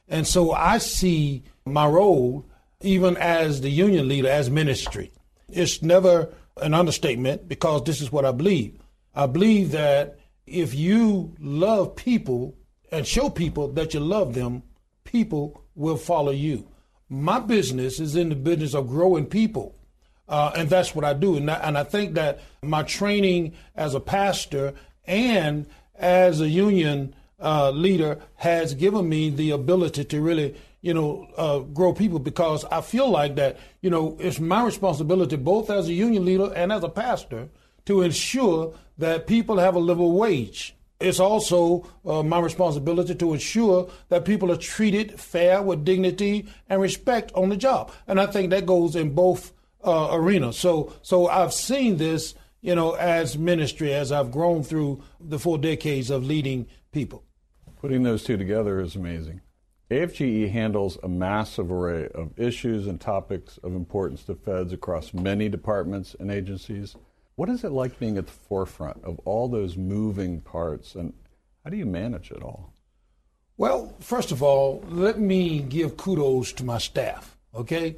And 0.08 0.26
so 0.26 0.52
I 0.52 0.78
see 0.80 1.44
my 1.66 1.88
role 1.88 2.46
even 2.82 3.18
as 3.18 3.62
the 3.62 3.70
union 3.70 4.08
leader, 4.08 4.30
as 4.30 4.50
ministry. 4.50 5.12
It's 5.50 5.82
never 5.82 6.34
an 6.62 6.74
understatement 6.74 7.48
because 7.48 7.84
this 7.84 8.02
is 8.02 8.12
what 8.12 8.26
I 8.26 8.32
believe. 8.32 8.80
I 9.16 9.28
believe 9.28 9.72
that 9.72 10.20
if 10.46 10.74
you 10.74 11.36
love 11.40 11.96
people 11.96 12.56
and 12.92 13.06
show 13.06 13.30
people 13.30 13.68
that 13.74 13.94
you 13.94 14.00
love 14.00 14.34
them, 14.34 14.64
people 15.04 15.64
will 15.76 15.98
follow 15.98 16.32
you. 16.32 16.68
My 17.10 17.40
business 17.40 18.00
is 18.00 18.16
in 18.16 18.30
the 18.30 18.36
business 18.36 18.74
of 18.74 18.88
growing 18.88 19.26
people. 19.26 19.76
Uh, 20.30 20.52
and 20.56 20.70
that's 20.70 20.96
what 20.96 21.04
I 21.04 21.14
do. 21.14 21.36
And 21.36 21.52
I, 21.52 21.56
and 21.56 21.78
I 21.78 21.84
think 21.84 22.14
that 22.14 22.40
my 22.62 22.84
training 22.84 23.54
as 23.76 23.96
a 23.96 24.00
pastor 24.00 24.74
and 25.06 25.66
as 25.96 26.40
a 26.40 26.48
union 26.48 27.14
uh, 27.42 27.72
leader 27.72 28.20
has 28.36 28.74
given 28.76 29.10
me 29.10 29.30
the 29.30 29.52
ability 29.52 30.06
to 30.06 30.22
really 30.22 30.56
you 30.82 30.94
know, 30.94 31.28
uh, 31.38 31.60
grow 31.60 31.94
people 31.94 32.20
because 32.20 32.64
I 32.66 32.82
feel 32.82 33.10
like 33.10 33.36
that, 33.36 33.58
you 33.82 33.90
know, 33.90 34.16
it's 34.20 34.40
my 34.40 34.64
responsibility 34.64 35.36
both 35.36 35.70
as 35.70 35.90
a 35.90 35.94
union 35.94 36.26
leader 36.26 36.54
and 36.56 36.72
as 36.72 36.84
a 36.84 36.90
pastor 36.90 37.50
to 37.86 38.02
ensure 38.02 38.74
that 38.98 39.28
people 39.28 39.58
have 39.58 39.76
a 39.76 39.80
livable 39.80 40.14
wage. 40.14 40.76
It's 41.00 41.20
also 41.20 41.90
uh, 42.06 42.24
my 42.24 42.40
responsibility 42.40 43.16
to 43.16 43.34
ensure 43.34 43.90
that 44.10 44.26
people 44.26 44.52
are 44.52 44.58
treated 44.58 45.20
fair 45.20 45.62
with 45.62 45.86
dignity 45.86 46.48
and 46.70 46.82
respect 46.82 47.32
on 47.36 47.50
the 47.50 47.58
job. 47.58 47.92
And 48.08 48.20
I 48.20 48.26
think 48.26 48.50
that 48.50 48.66
goes 48.66 48.96
in 48.96 49.14
both 49.16 49.54
uh, 49.84 50.10
arenas. 50.12 50.58
So, 50.58 50.94
so 51.02 51.28
I've 51.28 51.54
seen 51.54 51.98
this, 51.98 52.36
you 52.62 52.76
know, 52.76 52.94
as 52.94 53.38
ministry 53.38 53.94
as 53.94 54.12
I've 54.12 54.32
grown 54.32 54.64
through 54.64 55.04
the 55.20 55.40
four 55.40 55.58
decades 55.58 56.10
of 56.10 56.26
leading 56.26 56.68
people. 56.92 57.24
Putting 57.82 58.04
those 58.04 58.24
two 58.24 58.38
together 58.38 58.82
is 58.82 58.96
amazing. 58.96 59.42
AFGE 59.90 60.52
handles 60.52 61.00
a 61.02 61.08
massive 61.08 61.72
array 61.72 62.10
of 62.14 62.38
issues 62.38 62.86
and 62.86 63.02
topics 63.02 63.58
of 63.64 63.74
importance 63.74 64.24
to 64.26 64.36
feds 64.36 64.72
across 64.72 65.14
many 65.16 65.50
departments 65.50 66.16
and 66.20 66.30
agencies. 66.30 66.96
What 67.36 67.50
is 67.50 67.64
it 67.64 67.72
like 67.72 67.98
being 67.98 68.18
at 68.18 68.28
the 68.28 68.32
forefront 68.32 69.04
of 69.04 69.20
all 69.26 69.48
those 69.48 69.78
moving 69.78 70.42
parts, 70.42 70.94
and 70.94 71.14
how 71.64 71.72
do 71.72 71.78
you 71.78 71.88
manage 71.88 72.30
it 72.30 72.44
all? 72.44 72.74
Well, 73.58 73.96
first 74.00 74.32
of 74.32 74.44
all, 74.44 74.84
let 74.88 75.20
me 75.20 75.60
give 75.60 75.98
kudos 75.98 76.54
to 76.54 76.64
my 76.64 76.78
staff, 76.78 77.36
okay? 77.56 77.96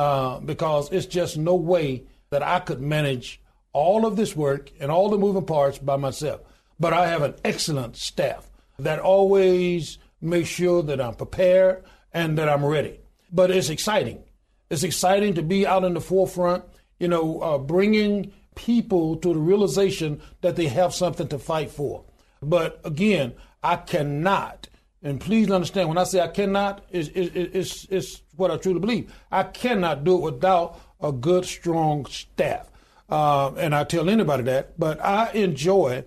Uh, 0.00 0.40
because 0.40 0.90
it's 0.92 1.04
just 1.04 1.36
no 1.36 1.54
way 1.54 2.04
that 2.30 2.42
I 2.42 2.58
could 2.60 2.80
manage 2.80 3.38
all 3.74 4.06
of 4.06 4.16
this 4.16 4.34
work 4.34 4.70
and 4.80 4.90
all 4.90 5.10
the 5.10 5.18
moving 5.18 5.44
parts 5.44 5.76
by 5.76 5.96
myself. 5.96 6.40
But 6.78 6.94
I 6.94 7.08
have 7.08 7.20
an 7.20 7.34
excellent 7.44 7.98
staff 7.98 8.50
that 8.78 8.98
always 8.98 9.98
makes 10.22 10.48
sure 10.48 10.82
that 10.84 11.02
I'm 11.02 11.16
prepared 11.16 11.84
and 12.14 12.38
that 12.38 12.48
I'm 12.48 12.64
ready. 12.64 13.00
but 13.30 13.50
it's 13.50 13.68
exciting. 13.68 14.24
It's 14.70 14.84
exciting 14.84 15.34
to 15.34 15.42
be 15.42 15.66
out 15.66 15.84
in 15.84 15.92
the 15.92 16.00
forefront, 16.00 16.64
you 16.98 17.08
know, 17.08 17.42
uh, 17.42 17.58
bringing 17.58 18.32
people 18.54 19.16
to 19.16 19.34
the 19.34 19.38
realization 19.38 20.22
that 20.40 20.56
they 20.56 20.68
have 20.68 20.94
something 20.94 21.28
to 21.28 21.38
fight 21.38 21.70
for. 21.70 22.04
But 22.40 22.80
again, 22.84 23.34
I 23.62 23.76
cannot, 23.76 24.69
and 25.02 25.20
please 25.20 25.50
understand 25.50 25.88
when 25.88 25.98
I 25.98 26.04
say 26.04 26.20
I 26.20 26.28
cannot, 26.28 26.84
it's, 26.90 27.08
it's, 27.14 27.86
it's 27.90 28.22
what 28.36 28.50
I 28.50 28.56
truly 28.56 28.80
believe. 28.80 29.12
I 29.30 29.44
cannot 29.44 30.04
do 30.04 30.16
it 30.16 30.32
without 30.32 30.80
a 31.00 31.12
good, 31.12 31.44
strong 31.44 32.06
staff. 32.06 32.70
Uh, 33.08 33.52
and 33.54 33.74
I 33.74 33.84
tell 33.84 34.08
anybody 34.08 34.44
that, 34.44 34.78
but 34.78 35.02
I 35.04 35.30
enjoy 35.32 36.04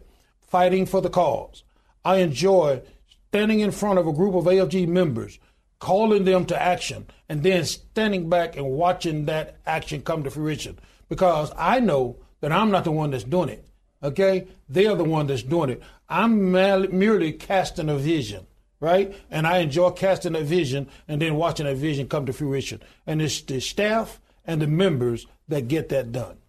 fighting 0.48 0.86
for 0.86 1.02
the 1.02 1.10
cause. 1.10 1.64
I 2.06 2.18
enjoy 2.18 2.82
standing 3.30 3.62
in 3.62 3.72
front 3.72 4.00
of 4.00 4.08
a 4.08 4.14
group 4.14 4.36
of 4.36 4.46
AFGE 4.46 4.88
members, 4.88 5.40
calling 5.80 6.24
them 6.24 6.46
to 6.46 6.62
action, 6.62 7.08
and 7.28 7.42
then 7.42 7.66
standing 7.66 8.30
back 8.30 8.56
and 8.56 8.70
watching 8.70 9.26
that 9.26 9.58
action 9.66 10.02
come 10.02 10.24
to 10.24 10.30
fruition. 10.30 10.78
Because 11.10 11.52
I 11.58 11.80
know 11.80 12.18
that 12.42 12.52
I'm 12.52 12.72
not 12.72 12.84
the 12.84 12.92
one 12.92 13.12
that's 13.12 13.24
doing 13.24 13.50
it. 13.50 13.66
Okay? 14.04 14.48
They're 14.70 14.96
the 14.96 15.04
one 15.04 15.28
that's 15.28 15.44
doing 15.44 15.72
it. 15.72 15.82
I'm 16.08 16.52
merely 16.52 17.34
casting 17.34 17.90
a 17.90 17.98
vision, 17.98 18.46
right? 18.84 19.16
And 19.32 19.48
I 19.48 19.60
enjoy 19.60 19.92
casting 19.92 20.36
a 20.36 20.42
vision 20.42 20.90
and 21.08 21.22
then 21.22 21.36
watching 21.36 21.66
a 21.66 21.74
vision 21.74 22.10
come 22.10 22.26
to 22.26 22.34
fruition. 22.34 22.82
And 23.08 23.22
it's 23.22 23.42
the 23.42 23.62
staff 23.62 24.20
and 24.44 24.62
the 24.62 24.68
members 24.68 25.26
that 25.48 25.70
get 25.70 25.88
that 25.90 26.12
done. 26.12 26.40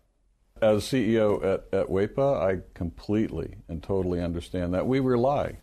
As 0.61 0.83
CEO 0.83 1.37
at, 1.45 1.73
at 1.73 1.87
WEPA, 1.87 2.43
I 2.43 2.63
completely 2.75 3.59
and 3.69 3.81
totally 3.81 4.21
understand 4.21 4.75
that. 4.75 4.85
We 4.85 4.99
rely 4.99 5.59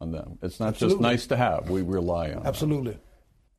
on 0.00 0.12
them. 0.12 0.38
It's 0.40 0.60
not 0.60 0.68
Absolutely. 0.68 0.94
just 0.94 1.02
nice 1.02 1.26
to 1.26 1.36
have, 1.36 1.68
we 1.68 1.82
rely 1.82 2.30
on 2.30 2.46
Absolutely. 2.46 2.92
Them. 2.92 3.00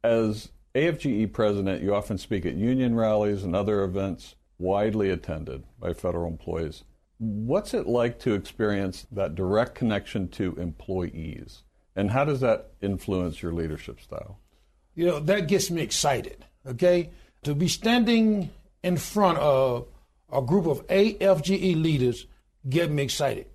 As 0.06 0.50
AFGE 0.76 1.34
president, 1.34 1.84
you 1.84 1.94
often 1.94 2.18
speak 2.18 2.46
at 2.46 2.56
union 2.56 2.96
rallies 2.96 3.44
and 3.44 3.54
other 3.54 3.84
events 3.84 4.36
widely 4.60 5.10
attended 5.10 5.64
by 5.78 5.92
federal 5.92 6.32
employees. 6.32 6.86
What's 7.18 7.74
it 7.74 7.86
like 7.86 8.18
to 8.20 8.34
experience 8.34 9.08
that 9.12 9.36
direct 9.36 9.76
connection 9.76 10.30
to 10.30 10.56
employees? 10.56 11.64
And 11.96 12.12
how 12.12 12.26
does 12.26 12.42
that 12.42 12.72
influence 12.82 13.42
your 13.42 13.54
leadership 13.54 14.02
style? 14.02 14.40
You 14.96 15.06
know, 15.08 15.20
that 15.20 15.48
gets 15.48 15.72
me 15.72 15.82
excited, 15.82 16.46
okay? 16.68 17.10
To 17.44 17.56
be 17.56 17.68
standing 17.68 18.50
in 18.84 18.98
front 18.98 19.38
of 19.40 19.88
a 20.32 20.42
group 20.42 20.66
of 20.66 20.86
AFGE 20.88 21.82
leaders 21.82 22.26
get 22.68 22.92
me 22.92 23.04
excited. 23.04 23.48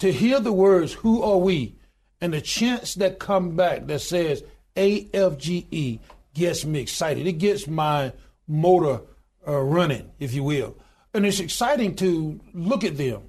To 0.00 0.12
hear 0.12 0.38
the 0.40 0.52
words, 0.52 0.92
who 0.92 1.22
are 1.22 1.38
we? 1.38 1.76
And 2.20 2.32
the 2.32 2.40
chants 2.40 2.94
that 2.94 3.18
come 3.18 3.56
back 3.56 3.86
that 3.86 4.00
says 4.00 4.42
AFGE 4.76 5.98
gets 6.34 6.64
me 6.64 6.80
excited. 6.80 7.26
It 7.26 7.34
gets 7.34 7.66
my 7.66 8.12
motor 8.46 9.00
uh, 9.46 9.60
running, 9.60 10.10
if 10.18 10.34
you 10.34 10.44
will. 10.44 10.76
And 11.14 11.26
it's 11.26 11.40
exciting 11.40 11.96
to 11.96 12.40
look 12.54 12.84
at 12.84 12.96
them 12.96 13.22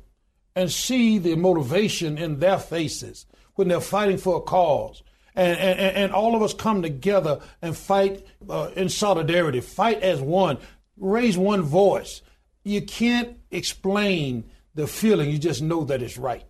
and 0.60 0.70
see 0.70 1.18
the 1.18 1.36
motivation 1.36 2.18
in 2.18 2.40
their 2.40 2.60
faces 2.60 3.26
when 3.56 3.70
they're 3.70 3.80
fighting 3.80 4.18
for 4.18 4.36
a 4.36 4.42
cause. 4.42 5.02
And, 5.34 5.58
and, 5.58 5.96
and 5.96 6.12
all 6.12 6.36
of 6.36 6.42
us 6.42 6.54
come 6.54 6.82
together 6.82 7.40
and 7.62 7.78
fight 7.78 8.28
uh, 8.50 8.72
in 8.76 8.90
solidarity, 8.90 9.62
fight 9.62 10.02
as 10.04 10.20
one, 10.20 10.58
raise 10.98 11.38
one 11.38 11.62
voice. 11.62 12.22
You 12.66 12.82
can't 12.82 13.38
explain 13.52 14.52
the 14.76 14.86
feeling, 14.86 15.30
you 15.30 15.38
just 15.38 15.62
know 15.62 15.86
that 15.86 16.02
it's 16.02 16.18
right. 16.18 16.44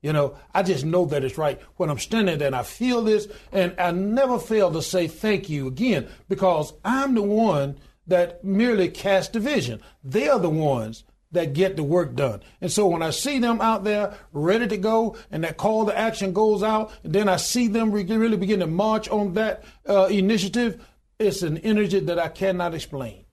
You 0.00 0.12
know, 0.12 0.36
I 0.54 0.62
just 0.62 0.84
know 0.84 1.04
that 1.06 1.24
it's 1.24 1.36
right 1.36 1.60
when 1.74 1.90
I'm 1.90 1.98
standing 1.98 2.38
there 2.38 2.46
and 2.46 2.54
I 2.54 2.62
feel 2.62 3.02
this, 3.02 3.26
and 3.50 3.74
I 3.80 3.90
never 3.90 4.38
fail 4.38 4.70
to 4.70 4.82
say 4.82 5.08
thank 5.08 5.50
you 5.50 5.66
again 5.66 6.06
because 6.28 6.72
I'm 6.84 7.16
the 7.16 7.22
one 7.22 7.78
that 8.06 8.44
merely 8.44 8.90
cast 8.90 9.32
division. 9.32 9.80
They 10.04 10.28
are 10.28 10.38
the 10.38 10.50
ones 10.50 11.02
that 11.32 11.52
get 11.52 11.76
the 11.76 11.82
work 11.82 12.14
done. 12.14 12.42
And 12.60 12.70
so 12.70 12.86
when 12.86 13.02
I 13.02 13.10
see 13.10 13.38
them 13.38 13.60
out 13.60 13.84
there 13.84 14.14
ready 14.32 14.66
to 14.68 14.76
go 14.76 15.16
and 15.30 15.44
that 15.44 15.56
call 15.56 15.86
to 15.86 15.96
action 15.96 16.32
goes 16.32 16.62
out, 16.62 16.92
and 17.02 17.12
then 17.12 17.28
I 17.28 17.36
see 17.36 17.68
them 17.68 17.90
really 17.92 18.36
begin 18.36 18.60
to 18.60 18.66
march 18.66 19.08
on 19.08 19.34
that 19.34 19.64
uh, 19.88 20.06
initiative, 20.06 20.84
it's 21.18 21.42
an 21.42 21.58
energy 21.58 22.00
that 22.00 22.18
I 22.18 22.28
cannot 22.28 22.74
explain. 22.74 23.24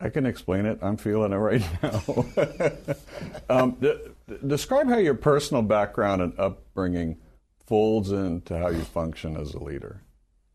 I 0.00 0.08
can 0.10 0.26
explain 0.26 0.66
it. 0.66 0.78
I'm 0.82 0.96
feeling 0.96 1.32
it 1.32 1.36
right 1.36 1.62
now. 1.82 2.02
um, 3.48 3.76
d- 3.80 3.96
describe 4.46 4.88
how 4.88 4.98
your 4.98 5.14
personal 5.14 5.62
background 5.62 6.20
and 6.20 6.38
upbringing 6.38 7.18
folds 7.66 8.12
into 8.12 8.58
how 8.58 8.68
you 8.68 8.82
function 8.82 9.36
as 9.36 9.54
a 9.54 9.58
leader. 9.62 10.02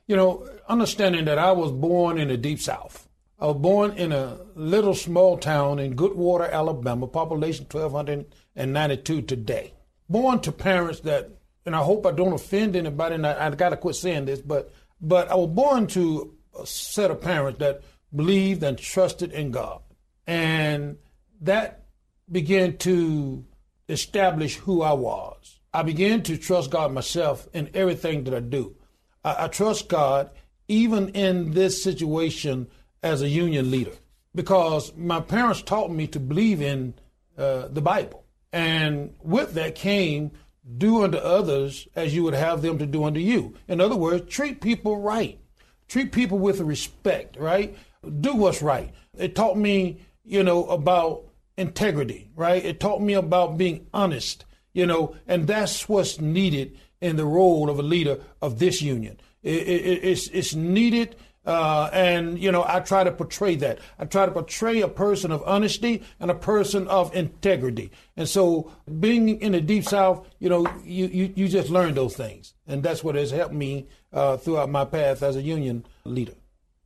You 0.07 0.15
know, 0.15 0.47
understanding 0.67 1.25
that 1.25 1.39
I 1.39 1.51
was 1.51 1.71
born 1.71 2.17
in 2.19 2.27
the 2.27 2.37
deep 2.37 2.59
south. 2.59 3.08
I 3.41 3.47
was 3.47 3.57
born 3.57 3.91
in 3.93 4.11
a 4.11 4.37
little 4.55 4.93
small 4.93 5.37
town 5.37 5.79
in 5.79 5.95
Goodwater, 5.95 6.51
Alabama, 6.51 7.07
population 7.07 7.65
1,292 7.71 9.21
today. 9.21 9.73
Born 10.09 10.41
to 10.41 10.51
parents 10.51 10.99
that, 11.01 11.29
and 11.65 11.73
I 11.73 11.79
hope 11.79 12.05
I 12.05 12.11
don't 12.11 12.33
offend 12.33 12.75
anybody, 12.75 13.15
and 13.15 13.25
I, 13.25 13.47
I 13.47 13.49
got 13.51 13.69
to 13.69 13.77
quit 13.77 13.95
saying 13.95 14.25
this, 14.25 14.41
but 14.41 14.73
but 15.01 15.31
I 15.31 15.35
was 15.35 15.49
born 15.51 15.87
to 15.87 16.35
a 16.59 16.65
set 16.65 17.11
of 17.11 17.21
parents 17.21 17.59
that 17.59 17.81
believed 18.13 18.61
and 18.63 18.77
trusted 18.77 19.31
in 19.31 19.51
God, 19.51 19.81
and 20.27 20.97
that 21.39 21.85
began 22.29 22.75
to 22.79 23.45
establish 23.87 24.57
who 24.57 24.81
I 24.81 24.91
was. 24.91 25.59
I 25.73 25.83
began 25.83 26.23
to 26.23 26.35
trust 26.35 26.71
God 26.71 26.91
myself 26.91 27.47
in 27.53 27.69
everything 27.73 28.25
that 28.25 28.33
I 28.33 28.41
do. 28.41 28.75
I, 29.23 29.45
I 29.45 29.47
trust 29.47 29.87
God 29.87 30.31
even 30.67 31.09
in 31.09 31.51
this 31.51 31.81
situation 31.81 32.67
as 33.03 33.21
a 33.21 33.29
union 33.29 33.71
leader 33.71 33.93
because 34.35 34.95
my 34.95 35.19
parents 35.19 35.61
taught 35.61 35.91
me 35.91 36.07
to 36.07 36.19
believe 36.19 36.61
in 36.61 36.93
uh, 37.37 37.67
the 37.67 37.81
Bible. 37.81 38.25
And 38.51 39.13
with 39.21 39.53
that 39.53 39.75
came 39.75 40.31
do 40.77 41.03
unto 41.03 41.17
others 41.17 41.87
as 41.95 42.13
you 42.13 42.23
would 42.23 42.33
have 42.33 42.61
them 42.61 42.77
to 42.77 42.85
do 42.85 43.03
unto 43.03 43.19
you. 43.19 43.55
In 43.67 43.81
other 43.81 43.95
words, 43.95 44.31
treat 44.33 44.61
people 44.61 44.97
right. 44.97 45.39
Treat 45.87 46.11
people 46.11 46.37
with 46.37 46.59
respect, 46.59 47.37
right? 47.37 47.75
Do 48.21 48.35
what's 48.35 48.61
right. 48.61 48.93
It 49.17 49.35
taught 49.35 49.57
me, 49.57 50.01
you 50.23 50.43
know, 50.43 50.65
about 50.67 51.25
integrity, 51.57 52.29
right? 52.35 52.63
It 52.63 52.79
taught 52.79 53.01
me 53.01 53.13
about 53.13 53.57
being 53.57 53.87
honest, 53.93 54.45
you 54.73 54.85
know, 54.85 55.15
and 55.27 55.47
that's 55.47 55.89
what's 55.89 56.19
needed 56.19 56.77
in 57.01 57.15
the 57.15 57.25
role 57.25 57.69
of 57.69 57.79
a 57.79 57.83
leader 57.83 58.19
of 58.41 58.59
this 58.59 58.81
union. 58.81 59.19
It, 59.41 59.67
it, 59.67 60.03
it's, 60.03 60.27
it's 60.27 60.53
needed 60.53 61.15
uh, 61.49 61.89
and, 61.91 62.37
you 62.37 62.51
know, 62.51 62.63
I 62.67 62.79
try 62.79 63.03
to 63.03 63.11
portray 63.11 63.55
that. 63.55 63.79
I 63.97 64.05
try 64.05 64.27
to 64.27 64.31
portray 64.31 64.81
a 64.81 64.87
person 64.87 65.31
of 65.31 65.41
honesty 65.47 66.03
and 66.19 66.29
a 66.29 66.35
person 66.35 66.87
of 66.87 67.15
integrity. 67.15 67.89
And 68.15 68.29
so 68.29 68.71
being 68.99 69.41
in 69.41 69.53
the 69.53 69.61
Deep 69.61 69.83
South, 69.83 70.27
you 70.37 70.47
know, 70.47 70.71
you, 70.83 71.07
you, 71.07 71.33
you 71.35 71.47
just 71.47 71.71
learn 71.71 71.95
those 71.95 72.15
things. 72.15 72.53
And 72.67 72.83
that's 72.83 73.03
what 73.03 73.15
has 73.15 73.31
helped 73.31 73.55
me 73.55 73.87
uh, 74.13 74.37
throughout 74.37 74.69
my 74.69 74.85
path 74.85 75.23
as 75.23 75.35
a 75.35 75.41
union 75.41 75.87
leader. 76.05 76.35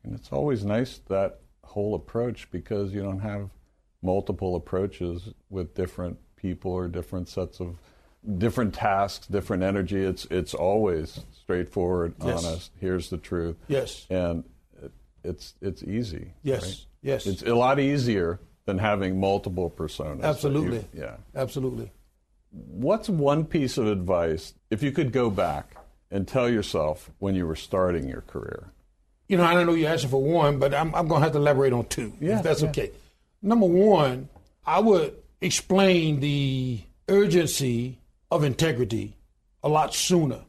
And 0.01 0.15
it's 0.15 0.31
always 0.31 0.63
nice 0.63 1.01
that 1.09 1.41
whole 1.65 1.93
approach 1.93 2.49
because 2.49 2.93
you 2.93 3.03
don't 3.03 3.19
have 3.19 3.49
multiple 4.01 4.55
approaches 4.55 5.33
with 5.49 5.75
different 5.75 6.19
people 6.37 6.71
or 6.71 6.87
different 6.87 7.27
sets 7.27 7.59
of 7.59 7.75
different 8.37 8.73
tasks, 8.73 9.27
different 9.27 9.63
energy. 9.63 10.01
It's 10.01 10.25
it's 10.31 10.53
always 10.53 11.19
straightforward, 11.31 12.15
yes. 12.23 12.45
honest. 12.45 12.71
Here's 12.79 13.09
the 13.09 13.17
truth. 13.17 13.57
Yes. 13.67 14.07
And 14.09 14.45
it's 15.23 15.55
it's 15.61 15.83
easy. 15.83 16.33
Yes. 16.43 16.63
Right? 16.63 16.85
Yes. 17.01 17.25
It's 17.25 17.43
a 17.43 17.55
lot 17.55 17.79
easier 17.79 18.39
than 18.65 18.77
having 18.77 19.19
multiple 19.19 19.69
personas. 19.69 20.23
Absolutely. 20.23 20.85
You, 20.93 21.01
yeah. 21.01 21.15
Absolutely. 21.35 21.91
What's 22.51 23.09
one 23.09 23.45
piece 23.45 23.77
of 23.77 23.87
advice 23.87 24.53
if 24.69 24.83
you 24.83 24.91
could 24.91 25.11
go 25.11 25.29
back 25.29 25.75
and 26.11 26.27
tell 26.27 26.49
yourself 26.49 27.09
when 27.19 27.35
you 27.35 27.47
were 27.47 27.55
starting 27.55 28.07
your 28.07 28.21
career? 28.21 28.69
You 29.27 29.37
know, 29.37 29.43
I 29.43 29.53
don't 29.53 29.65
know 29.65 29.73
you're 29.73 29.89
asking 29.89 30.11
for 30.11 30.21
one, 30.21 30.59
but 30.59 30.73
I'm, 30.73 30.93
I'm 30.93 31.07
going 31.07 31.21
to 31.21 31.23
have 31.25 31.31
to 31.33 31.39
elaborate 31.39 31.73
on 31.73 31.85
two, 31.85 32.13
yeah, 32.19 32.37
if 32.37 32.43
that's 32.43 32.61
yeah. 32.61 32.69
okay. 32.69 32.91
Number 33.41 33.65
one, 33.65 34.29
I 34.65 34.79
would 34.79 35.15
explain 35.41 36.19
the 36.19 36.81
urgency 37.09 37.97
of 38.29 38.43
integrity 38.43 39.17
a 39.63 39.69
lot 39.69 39.93
sooner 39.93 40.41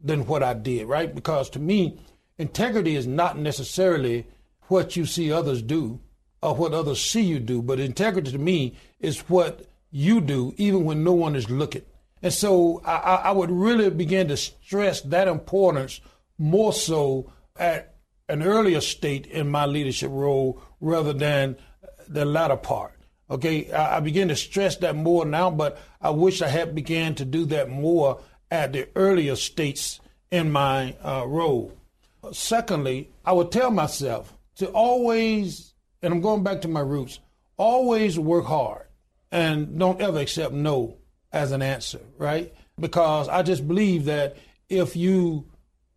than 0.00 0.26
what 0.26 0.42
I 0.42 0.54
did, 0.54 0.86
right? 0.86 1.14
Because 1.14 1.50
to 1.50 1.58
me, 1.58 2.00
integrity 2.38 2.96
is 2.96 3.06
not 3.06 3.38
necessarily 3.38 4.26
what 4.68 4.96
you 4.96 5.06
see 5.06 5.30
others 5.30 5.62
do 5.62 6.00
or 6.42 6.54
what 6.54 6.72
others 6.72 7.00
see 7.00 7.22
you 7.22 7.38
do, 7.38 7.62
but 7.62 7.78
integrity 7.78 8.32
to 8.32 8.38
me 8.38 8.76
is 9.00 9.20
what 9.28 9.66
you 9.90 10.20
do 10.20 10.54
even 10.56 10.84
when 10.84 11.04
no 11.04 11.12
one 11.12 11.36
is 11.36 11.50
looking. 11.50 11.82
And 12.22 12.32
so 12.32 12.80
I, 12.84 12.96
I 12.96 13.32
would 13.32 13.50
really 13.50 13.90
begin 13.90 14.28
to 14.28 14.36
stress 14.36 15.00
that 15.02 15.28
importance 15.28 16.00
more 16.38 16.72
so 16.72 17.32
at 17.56 17.96
an 18.28 18.42
earlier 18.42 18.80
state 18.80 19.26
in 19.26 19.50
my 19.50 19.66
leadership 19.66 20.10
role 20.10 20.60
rather 20.80 21.12
than 21.12 21.56
the 22.08 22.24
latter 22.24 22.56
part. 22.56 22.98
Okay, 23.30 23.70
I, 23.72 23.96
I 23.96 24.00
begin 24.00 24.28
to 24.28 24.36
stress 24.36 24.76
that 24.76 24.94
more 24.96 25.24
now, 25.24 25.50
but 25.50 25.78
I 26.00 26.10
wish 26.10 26.42
I 26.42 26.48
had 26.48 26.74
began 26.74 27.14
to 27.16 27.24
do 27.24 27.44
that 27.46 27.68
more 27.70 28.20
at 28.50 28.72
the 28.72 28.88
earlier 28.94 29.36
states 29.36 30.00
in 30.30 30.52
my 30.52 30.96
uh, 31.02 31.24
role. 31.26 31.72
Secondly, 32.30 33.10
I 33.24 33.32
would 33.32 33.50
tell 33.50 33.70
myself 33.70 34.36
to 34.56 34.68
always, 34.68 35.74
and 36.02 36.14
I'm 36.14 36.20
going 36.20 36.44
back 36.44 36.60
to 36.62 36.68
my 36.68 36.80
roots, 36.80 37.18
always 37.56 38.18
work 38.18 38.44
hard 38.46 38.86
and 39.30 39.78
don't 39.78 40.00
ever 40.00 40.18
accept 40.18 40.52
no 40.52 40.98
as 41.32 41.52
an 41.52 41.62
answer, 41.62 42.00
right? 42.18 42.54
Because 42.78 43.28
I 43.28 43.42
just 43.42 43.66
believe 43.66 44.04
that 44.04 44.36
if 44.68 44.94
you 44.94 45.46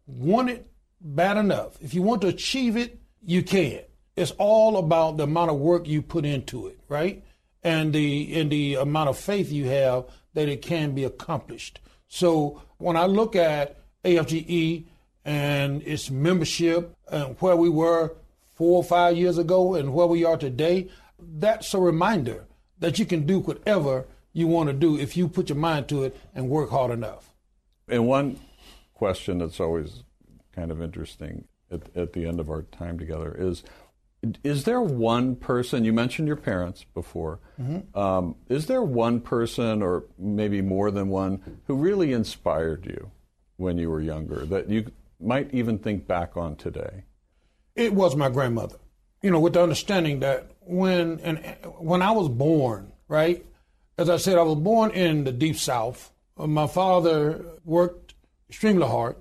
want 0.07 0.49
it 0.49 0.67
bad 1.01 1.37
enough, 1.37 1.77
if 1.81 1.93
you 1.93 2.01
want 2.01 2.21
to 2.21 2.27
achieve 2.27 2.77
it, 2.77 2.99
you 3.23 3.43
can. 3.43 3.81
It's 4.15 4.31
all 4.31 4.77
about 4.77 5.17
the 5.17 5.23
amount 5.23 5.51
of 5.51 5.57
work 5.57 5.87
you 5.87 6.01
put 6.01 6.25
into 6.25 6.67
it, 6.67 6.79
right? 6.87 7.23
And 7.63 7.91
the 7.93 8.39
and 8.39 8.51
the 8.51 8.75
amount 8.75 9.09
of 9.09 9.17
faith 9.17 9.51
you 9.51 9.65
have 9.65 10.05
that 10.33 10.47
it 10.47 10.61
can 10.61 10.93
be 10.93 11.03
accomplished. 11.03 11.79
So 12.07 12.61
when 12.77 12.95
I 12.95 13.05
look 13.05 13.35
at 13.35 13.77
AFGE 14.03 14.85
and 15.25 15.81
its 15.81 16.11
membership 16.11 16.95
and 17.11 17.35
where 17.39 17.55
we 17.55 17.69
were 17.69 18.13
four 18.55 18.77
or 18.77 18.83
five 18.83 19.17
years 19.17 19.37
ago 19.37 19.73
and 19.75 19.93
where 19.93 20.07
we 20.07 20.23
are 20.23 20.37
today, 20.37 20.87
that's 21.19 21.73
a 21.73 21.79
reminder 21.79 22.45
that 22.79 22.99
you 22.99 23.05
can 23.05 23.25
do 23.25 23.39
whatever 23.39 24.05
you 24.31 24.47
want 24.47 24.67
to 24.67 24.73
do 24.73 24.97
if 24.97 25.17
you 25.17 25.27
put 25.27 25.49
your 25.49 25.57
mind 25.57 25.89
to 25.89 26.03
it 26.03 26.17
and 26.35 26.49
work 26.49 26.69
hard 26.69 26.91
enough. 26.91 27.33
And 27.87 28.07
one 28.07 28.39
question 28.93 29.39
that's 29.39 29.59
always 29.59 30.03
kind 30.53 30.71
of 30.71 30.81
interesting 30.81 31.45
at, 31.71 31.95
at 31.95 32.13
the 32.13 32.25
end 32.25 32.39
of 32.39 32.49
our 32.49 32.63
time 32.63 32.97
together 32.97 33.35
is 33.37 33.63
is 34.43 34.63
there 34.63 34.81
one 34.81 35.35
person 35.35 35.85
you 35.85 35.93
mentioned 35.93 36.27
your 36.27 36.37
parents 36.37 36.83
before 36.95 37.39
mm-hmm. 37.61 37.97
um, 37.97 38.35
is 38.49 38.65
there 38.65 38.81
one 38.81 39.19
person 39.19 39.83
or 39.83 40.05
maybe 40.17 40.61
more 40.61 40.89
than 40.89 41.09
one 41.09 41.59
who 41.67 41.75
really 41.75 42.11
inspired 42.11 42.85
you 42.85 43.11
when 43.57 43.77
you 43.77 43.89
were 43.89 44.01
younger 44.01 44.45
that 44.45 44.69
you 44.69 44.91
might 45.19 45.53
even 45.53 45.77
think 45.77 46.07
back 46.07 46.35
on 46.37 46.55
today 46.55 47.03
it 47.75 47.93
was 47.93 48.15
my 48.15 48.29
grandmother 48.29 48.77
you 49.21 49.31
know 49.31 49.39
with 49.39 49.53
the 49.53 49.61
understanding 49.61 50.19
that 50.19 50.51
when 50.61 51.19
and 51.21 51.39
when 51.77 52.01
i 52.01 52.11
was 52.11 52.29
born 52.29 52.91
right 53.07 53.45
as 53.97 54.09
i 54.09 54.17
said 54.17 54.37
i 54.37 54.43
was 54.43 54.55
born 54.55 54.91
in 54.91 55.23
the 55.23 55.31
deep 55.31 55.55
south 55.55 56.11
uh, 56.37 56.47
my 56.47 56.67
father 56.67 57.45
worked 57.63 58.13
extremely 58.49 58.87
hard 58.87 59.15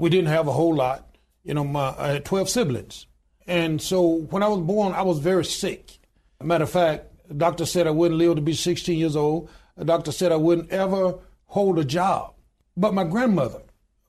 we 0.00 0.08
didn't 0.08 0.28
have 0.28 0.48
a 0.48 0.52
whole 0.52 0.74
lot. 0.74 1.14
You 1.44 1.54
know, 1.54 1.62
my, 1.62 1.94
I 1.96 2.08
had 2.08 2.24
12 2.24 2.48
siblings. 2.48 3.06
And 3.46 3.80
so 3.82 4.02
when 4.02 4.42
I 4.42 4.48
was 4.48 4.60
born, 4.60 4.94
I 4.94 5.02
was 5.02 5.18
very 5.18 5.44
sick. 5.44 5.98
Matter 6.42 6.64
of 6.64 6.70
fact, 6.70 7.06
the 7.28 7.34
doctor 7.34 7.66
said 7.66 7.86
I 7.86 7.90
wouldn't 7.90 8.18
live 8.18 8.36
to 8.36 8.42
be 8.42 8.54
16 8.54 8.98
years 8.98 9.14
old. 9.14 9.50
The 9.76 9.84
doctor 9.84 10.10
said 10.10 10.32
I 10.32 10.36
wouldn't 10.36 10.70
ever 10.70 11.18
hold 11.44 11.78
a 11.78 11.84
job. 11.84 12.32
But 12.78 12.94
my 12.94 13.04
grandmother 13.04 13.60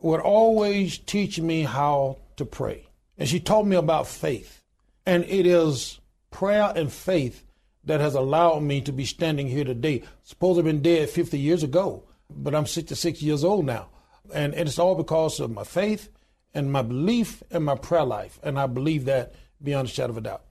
would 0.01 0.19
always 0.19 0.97
teach 0.97 1.39
me 1.39 1.63
how 1.63 2.17
to 2.37 2.45
pray. 2.45 2.87
And 3.17 3.27
she 3.27 3.39
taught 3.39 3.65
me 3.65 3.75
about 3.75 4.07
faith. 4.07 4.63
And 5.05 5.23
it 5.25 5.45
is 5.45 5.99
prayer 6.31 6.71
and 6.75 6.91
faith 6.91 7.43
that 7.83 7.99
has 7.99 8.15
allowed 8.15 8.63
me 8.63 8.81
to 8.81 8.91
be 8.91 9.05
standing 9.05 9.47
here 9.47 9.63
today. 9.63 10.03
Suppose 10.23 10.57
I've 10.57 10.65
been 10.65 10.81
dead 10.81 11.09
50 11.09 11.37
years 11.37 11.63
ago, 11.63 12.03
but 12.29 12.55
I'm 12.55 12.67
66 12.67 13.21
years 13.21 13.43
old 13.43 13.65
now. 13.65 13.89
And 14.33 14.53
it's 14.53 14.79
all 14.79 14.95
because 14.95 15.39
of 15.39 15.51
my 15.51 15.63
faith 15.63 16.09
and 16.53 16.71
my 16.71 16.81
belief 16.81 17.43
and 17.51 17.65
my 17.65 17.75
prayer 17.75 18.05
life. 18.05 18.39
And 18.43 18.59
I 18.59 18.67
believe 18.67 19.05
that 19.05 19.33
beyond 19.61 19.87
a 19.87 19.91
shadow 19.91 20.11
of 20.11 20.17
a 20.17 20.21
doubt. 20.21 20.43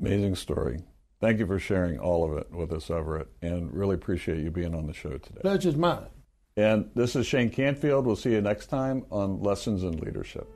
Amazing 0.00 0.34
story. 0.36 0.82
Thank 1.20 1.38
you 1.38 1.46
for 1.46 1.58
sharing 1.58 2.00
all 2.00 2.24
of 2.24 2.36
it 2.36 2.50
with 2.50 2.72
us, 2.72 2.90
Everett, 2.90 3.28
and 3.40 3.72
really 3.72 3.94
appreciate 3.94 4.38
you 4.38 4.50
being 4.50 4.74
on 4.74 4.86
the 4.86 4.92
show 4.92 5.18
today. 5.18 5.40
Pleasure's 5.42 5.76
mine. 5.76 6.08
And 6.56 6.90
this 6.94 7.16
is 7.16 7.26
Shane 7.26 7.50
Canfield. 7.50 8.06
We'll 8.06 8.16
see 8.16 8.32
you 8.32 8.40
next 8.40 8.66
time 8.66 9.04
on 9.10 9.42
Lessons 9.42 9.82
in 9.82 9.98
Leadership. 9.98 10.48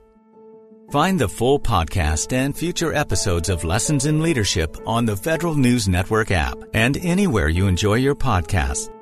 Find 0.93 1.19
the 1.19 1.29
full 1.29 1.59
podcast 1.59 2.33
and 2.33 2.57
future 2.57 2.93
episodes 2.93 3.49
of 3.49 3.65
Lessons 3.65 4.07
in 4.07 4.23
Leadership 4.23 4.77
on 4.87 5.05
the 5.05 5.17
Federal 5.17 5.57
News 5.57 5.89
Network 5.89 6.31
app 6.31 6.59
and 6.75 6.97
anywhere 6.99 7.49
you 7.49 7.67
enjoy 7.67 7.95
your 7.95 8.15
podcasts. 8.15 8.96